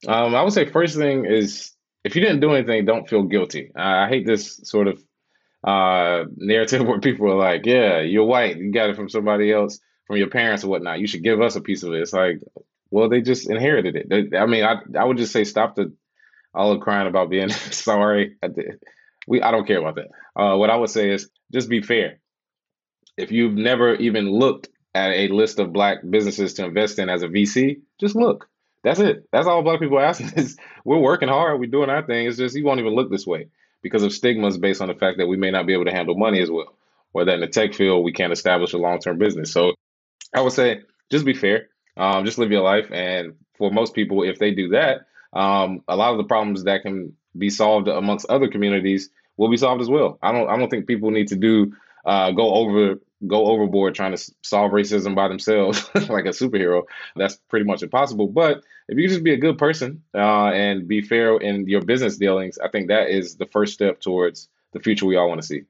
[0.07, 1.73] Um, I would say first thing is
[2.05, 3.71] if you didn't do anything, don't feel guilty.
[3.75, 5.03] I hate this sort of
[5.65, 9.79] uh, narrative where people are like, yeah, you're white, you got it from somebody else,
[10.07, 11.01] from your parents or whatnot.
[11.01, 12.01] You should give us a piece of it.
[12.01, 12.41] It's like,
[12.91, 14.35] well, they just inherited it.
[14.35, 15.95] I mean, I I would just say stop the
[16.55, 18.37] all the crying about being sorry.
[19.27, 20.09] We I don't care about that.
[20.41, 22.21] Uh, what I would say is just be fair.
[23.17, 27.23] If you've never even looked at a list of black businesses to invest in as
[27.23, 28.49] a VC, just look.
[28.83, 29.29] That's it.
[29.31, 32.27] That's all black people asking is we're working hard, we're doing our thing.
[32.27, 33.49] It's just you won't even look this way
[33.83, 36.17] because of stigmas based on the fact that we may not be able to handle
[36.17, 36.77] money as well,
[37.13, 39.53] or that in the tech field we can't establish a long term business.
[39.53, 39.73] So
[40.35, 40.81] I would say
[41.11, 41.69] just be fair.
[41.97, 42.91] Um, just live your life.
[42.91, 45.03] And for most people, if they do that,
[45.33, 49.57] um, a lot of the problems that can be solved amongst other communities will be
[49.57, 50.19] solved as well.
[50.23, 51.73] I don't I don't think people need to do
[52.05, 56.85] uh, go over go overboard trying to solve racism by themselves like a superhero.
[57.17, 58.29] That's pretty much impossible.
[58.29, 62.17] But if you just be a good person uh, and be fair in your business
[62.17, 65.47] dealings, I think that is the first step towards the future we all want to
[65.47, 65.63] see.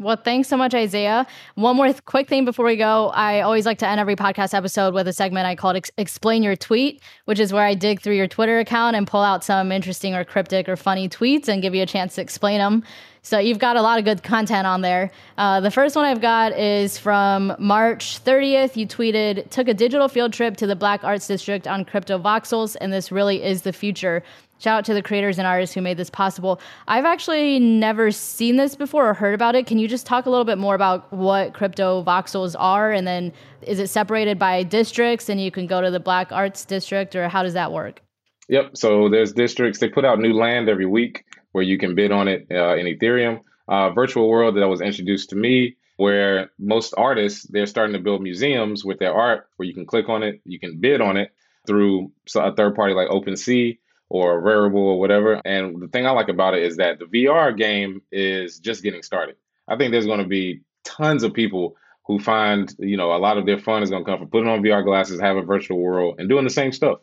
[0.00, 1.26] Well, thanks so much, Isaiah.
[1.56, 3.08] One more th- quick thing before we go.
[3.08, 6.44] I always like to end every podcast episode with a segment I call Ex- Explain
[6.44, 9.72] Your Tweet, which is where I dig through your Twitter account and pull out some
[9.72, 12.84] interesting or cryptic or funny tweets and give you a chance to explain them.
[13.22, 15.10] So you've got a lot of good content on there.
[15.36, 18.76] Uh, the first one I've got is from March 30th.
[18.76, 22.76] You tweeted, took a digital field trip to the Black Arts District on Crypto Voxels,
[22.80, 24.22] and this really is the future.
[24.58, 26.60] Shout out to the creators and artists who made this possible.
[26.88, 29.66] I've actually never seen this before or heard about it.
[29.66, 32.90] Can you just talk a little bit more about what crypto voxels are?
[32.90, 33.32] And then
[33.62, 37.28] is it separated by districts and you can go to the Black Arts District or
[37.28, 38.02] how does that work?
[38.48, 38.76] Yep.
[38.76, 42.26] So there's districts, they put out new land every week where you can bid on
[42.28, 43.40] it uh, in Ethereum.
[43.68, 48.22] Uh, virtual world that was introduced to me where most artists they're starting to build
[48.22, 51.30] museums with their art where you can click on it you can bid on it
[51.66, 53.76] through a third party like OpenSea
[54.08, 55.40] or Rarible or whatever.
[55.44, 59.02] And the thing I like about it is that the VR game is just getting
[59.02, 59.36] started.
[59.66, 63.36] I think there's going to be tons of people who find, you know, a lot
[63.36, 65.78] of their fun is going to come from putting on VR glasses, have a virtual
[65.78, 67.00] world, and doing the same stuff.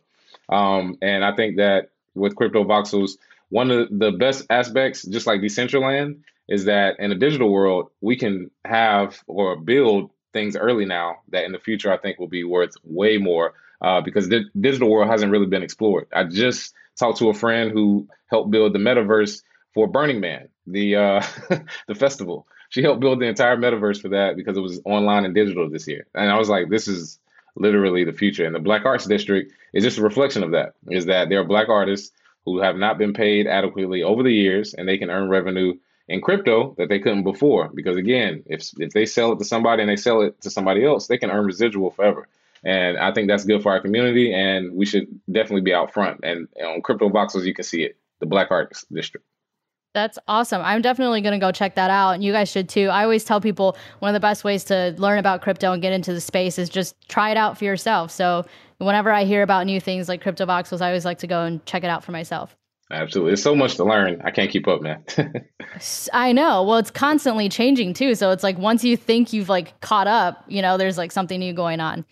[0.50, 3.18] Um, and I think that with crypto voxels,
[3.50, 8.16] one of the best aspects, just like Decentraland, is that in a digital world, we
[8.16, 12.44] can have or build things early now that in the future I think will be
[12.44, 16.08] worth way more uh, because the digital world hasn't really been explored.
[16.14, 19.42] I just talked to a friend who helped build the metaverse
[19.74, 21.24] for Burning Man, the uh,
[21.88, 22.48] the festival.
[22.70, 25.88] She helped build the entire metaverse for that because it was online and digital this
[25.88, 26.08] year.
[26.16, 27.20] And I was like, this is
[27.56, 28.46] literally the future.
[28.46, 30.74] And the Black Arts District is just a reflection of that.
[30.90, 32.12] Is that there are Black artists
[32.46, 35.74] who have not been paid adequately over the years, and they can earn revenue
[36.08, 37.70] in crypto that they couldn't before.
[37.74, 40.86] Because again, if if they sell it to somebody and they sell it to somebody
[40.86, 42.28] else, they can earn residual forever.
[42.66, 46.22] And I think that's good for our community, and we should definitely be out front.
[46.24, 49.26] And on Crypto Voxels, you can see it, the Black Arts District.
[49.94, 50.62] That's awesome.
[50.62, 52.12] I'm definitely going to go check that out.
[52.12, 52.90] And you guys should too.
[52.90, 55.94] I always tell people one of the best ways to learn about crypto and get
[55.94, 58.12] into the space is just try it out for yourself.
[58.12, 58.46] So
[58.80, 61.66] whenever I hear about new things like crypto voxels, I always like to go and
[61.66, 62.58] check it out for myself.
[62.92, 63.34] Absolutely.
[63.34, 64.22] It's so much to learn.
[64.24, 65.04] I can't keep up, man.
[66.14, 66.64] I know.
[66.64, 68.16] Well, it's constantly changing too.
[68.16, 71.40] So it's like once you think you've like caught up, you know, there's like something
[71.40, 72.06] new going on.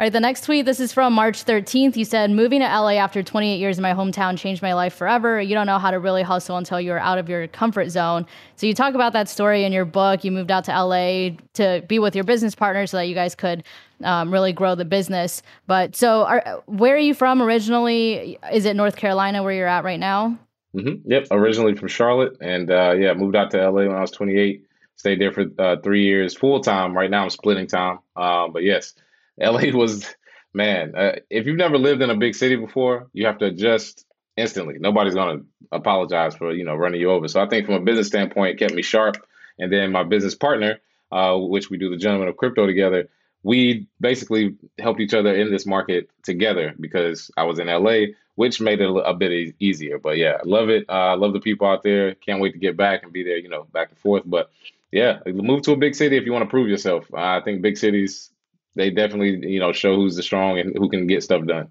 [0.00, 1.96] All right, the next tweet, this is from March 13th.
[1.96, 5.40] You said, Moving to LA after 28 years in my hometown changed my life forever.
[5.40, 8.24] You don't know how to really hustle until you're out of your comfort zone.
[8.54, 10.22] So, you talk about that story in your book.
[10.22, 13.34] You moved out to LA to be with your business partner so that you guys
[13.34, 13.64] could
[14.04, 15.42] um, really grow the business.
[15.66, 18.38] But so, are, where are you from originally?
[18.52, 20.38] Is it North Carolina where you're at right now?
[20.76, 21.10] Mm-hmm.
[21.10, 22.36] Yep, originally from Charlotte.
[22.40, 24.64] And uh, yeah, moved out to LA when I was 28.
[24.94, 26.96] Stayed there for uh, three years full time.
[26.96, 27.98] Right now, I'm splitting time.
[28.14, 28.94] Uh, but yes,
[29.40, 30.06] LA was
[30.52, 30.94] man.
[30.96, 34.04] Uh, if you've never lived in a big city before, you have to adjust
[34.36, 34.76] instantly.
[34.78, 37.28] Nobody's gonna apologize for you know running you over.
[37.28, 39.16] So I think from a business standpoint, it kept me sharp.
[39.58, 40.78] And then my business partner,
[41.10, 43.08] uh, which we do the Gentlemen of Crypto together,
[43.42, 48.60] we basically helped each other in this market together because I was in LA, which
[48.60, 49.98] made it a bit easier.
[49.98, 50.84] But yeah, love it.
[50.88, 52.14] I uh, love the people out there.
[52.14, 54.22] Can't wait to get back and be there, you know, back and forth.
[54.26, 54.50] But
[54.92, 57.12] yeah, move to a big city if you want to prove yourself.
[57.12, 58.30] I think big cities
[58.78, 61.70] they definitely you know show who's the strong and who can get stuff done.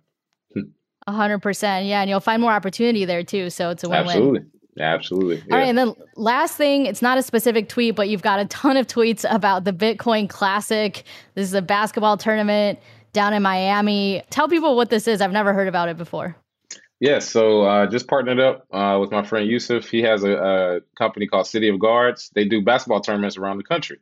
[1.07, 3.49] A hundred percent, yeah, and you'll find more opportunity there too.
[3.49, 4.07] So it's a win-win.
[4.09, 4.41] Absolutely.
[4.79, 5.37] Absolutely.
[5.47, 5.53] Yeah.
[5.53, 5.69] All right.
[5.69, 8.85] And then last thing, it's not a specific tweet, but you've got a ton of
[8.85, 11.03] tweets about the Bitcoin Classic.
[11.33, 12.77] This is a basketball tournament
[13.13, 14.21] down in Miami.
[14.29, 15.21] Tell people what this is.
[15.21, 16.35] I've never heard about it before.
[16.69, 16.81] Yes.
[16.99, 19.87] Yeah, so uh, just partnered up uh, with my friend Yusuf.
[19.87, 22.31] He has a, a, company called City of Guards.
[22.33, 23.99] They do basketball tournaments around the country.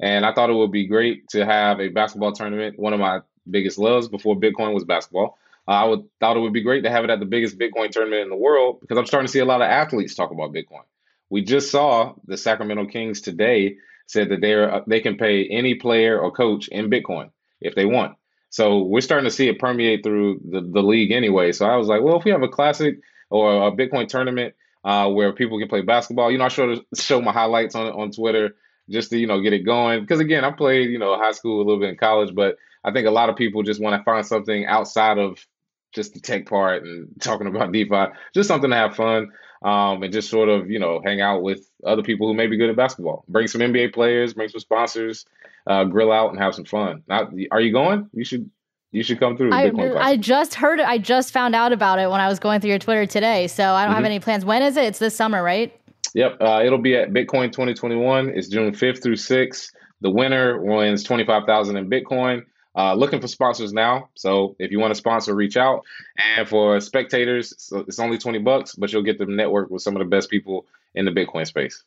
[0.00, 2.78] And I thought it would be great to have a basketball tournament.
[2.78, 3.20] One of my
[3.50, 5.38] biggest loves before Bitcoin was basketball.
[5.68, 7.90] Uh, I would thought it would be great to have it at the biggest Bitcoin
[7.90, 10.52] tournament in the world because I'm starting to see a lot of athletes talk about
[10.52, 10.84] Bitcoin.
[11.28, 15.74] We just saw the Sacramento Kings today said that they're uh, they can pay any
[15.74, 17.30] player or coach in Bitcoin
[17.60, 18.16] if they want.
[18.50, 21.52] So we're starting to see it permeate through the, the league anyway.
[21.52, 25.10] So I was like, well, if we have a classic or a Bitcoin tournament uh,
[25.10, 28.54] where people can play basketball, you know, I show show my highlights on on Twitter
[28.88, 30.00] just to you know get it going.
[30.00, 32.92] Because again, I played you know high school a little bit in college, but I
[32.92, 35.44] think a lot of people just want to find something outside of
[35.92, 39.32] just the tech part and talking about DeFi, just something to have fun
[39.62, 42.56] um, and just sort of you know hang out with other people who may be
[42.56, 43.24] good at basketball.
[43.28, 45.26] Bring some NBA players, bring some sponsors,
[45.66, 47.02] uh, grill out and have some fun.
[47.08, 48.08] Now, are you going?
[48.12, 48.50] You should.
[48.92, 49.52] You should come through.
[49.52, 50.86] I, I just heard it.
[50.86, 53.46] I just found out about it when I was going through your Twitter today.
[53.46, 53.96] So I don't mm-hmm.
[53.96, 54.44] have any plans.
[54.44, 54.84] When is it?
[54.84, 55.78] It's this summer, right?
[56.16, 58.30] Yep, uh, it'll be at Bitcoin 2021.
[58.30, 59.70] It's June 5th through 6th.
[60.00, 62.46] The winner wins 25,000 in Bitcoin.
[62.74, 64.08] Uh, looking for sponsors now.
[64.14, 65.82] So if you want to sponsor, reach out.
[66.16, 70.00] And for spectators, it's only 20 bucks, but you'll get to network with some of
[70.00, 70.64] the best people
[70.94, 71.84] in the Bitcoin space.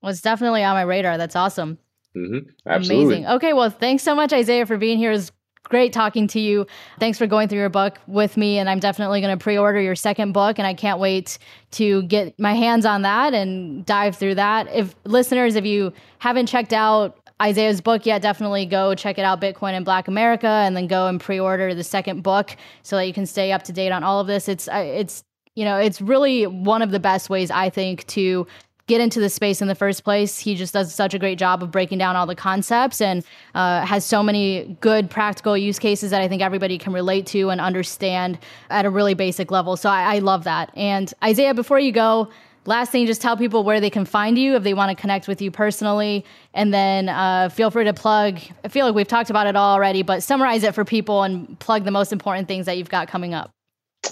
[0.00, 1.18] Well, it's definitely on my radar.
[1.18, 1.76] That's awesome.
[2.16, 2.48] Mm-hmm.
[2.64, 3.16] Absolutely.
[3.16, 3.26] Amazing.
[3.36, 5.10] Okay, well, thanks so much, Isaiah, for being here.
[5.10, 5.32] It was
[5.68, 6.66] great talking to you.
[6.98, 8.58] Thanks for going through your book with me.
[8.58, 10.58] And I'm definitely going to pre order your second book.
[10.58, 11.38] And I can't wait
[11.72, 14.68] to get my hands on that and dive through that.
[14.72, 19.40] If listeners, if you haven't checked out Isaiah's book yet, definitely go check it out,
[19.40, 23.12] Bitcoin and Black America, and then go and pre-order the second book so that you
[23.12, 24.48] can stay up to date on all of this.
[24.48, 25.22] It's it's
[25.54, 28.46] you know it's really one of the best ways I think to
[28.88, 30.38] get into the space in the first place.
[30.38, 33.22] He just does such a great job of breaking down all the concepts and
[33.54, 37.50] uh, has so many good practical use cases that I think everybody can relate to
[37.50, 38.38] and understand
[38.70, 39.76] at a really basic level.
[39.76, 40.72] So I, I love that.
[40.74, 42.30] And Isaiah, before you go,
[42.64, 45.28] last thing, just tell people where they can find you if they want to connect
[45.28, 46.24] with you personally.
[46.54, 48.40] And then uh, feel free to plug.
[48.64, 51.58] I feel like we've talked about it all already, but summarize it for people and
[51.60, 53.50] plug the most important things that you've got coming up.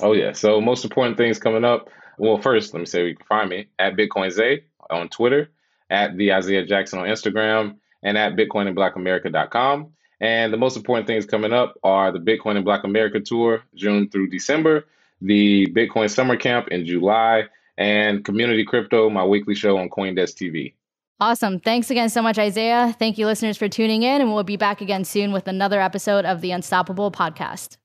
[0.03, 0.33] Oh, yeah.
[0.33, 1.89] So, most important things coming up.
[2.19, 5.51] Well, first, let me say you can find me at Bitcoin Zay on Twitter,
[5.91, 9.93] at the Isaiah Jackson on Instagram, and at BitcoinandBlackAmerica.com.
[10.21, 14.09] And the most important things coming up are the Bitcoin and Black America Tour, June
[14.09, 14.87] through December,
[15.21, 17.45] the Bitcoin Summer Camp in July,
[17.77, 20.73] and Community Crypto, my weekly show on Coindesk TV.
[21.19, 21.61] Awesome.
[21.61, 22.95] Thanks again so much, Isaiah.
[22.99, 26.25] Thank you, listeners, for tuning in, and we'll be back again soon with another episode
[26.25, 27.79] of the Unstoppable podcast.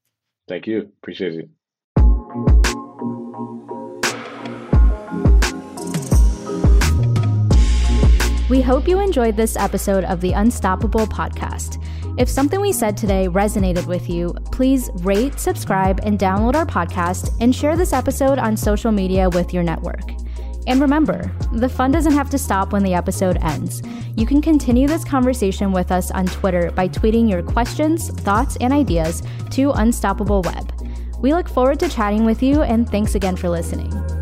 [0.48, 0.80] Thank you.
[1.02, 1.61] Appreciate it.
[8.52, 11.82] We hope you enjoyed this episode of the Unstoppable podcast.
[12.20, 17.34] If something we said today resonated with you, please rate, subscribe, and download our podcast
[17.39, 20.04] and share this episode on social media with your network.
[20.68, 23.82] And remember, the fun doesn't have to stop when the episode ends.
[24.18, 28.74] You can continue this conversation with us on Twitter by tweeting your questions, thoughts, and
[28.74, 30.74] ideas to Unstoppable Web.
[31.20, 34.21] We look forward to chatting with you, and thanks again for listening.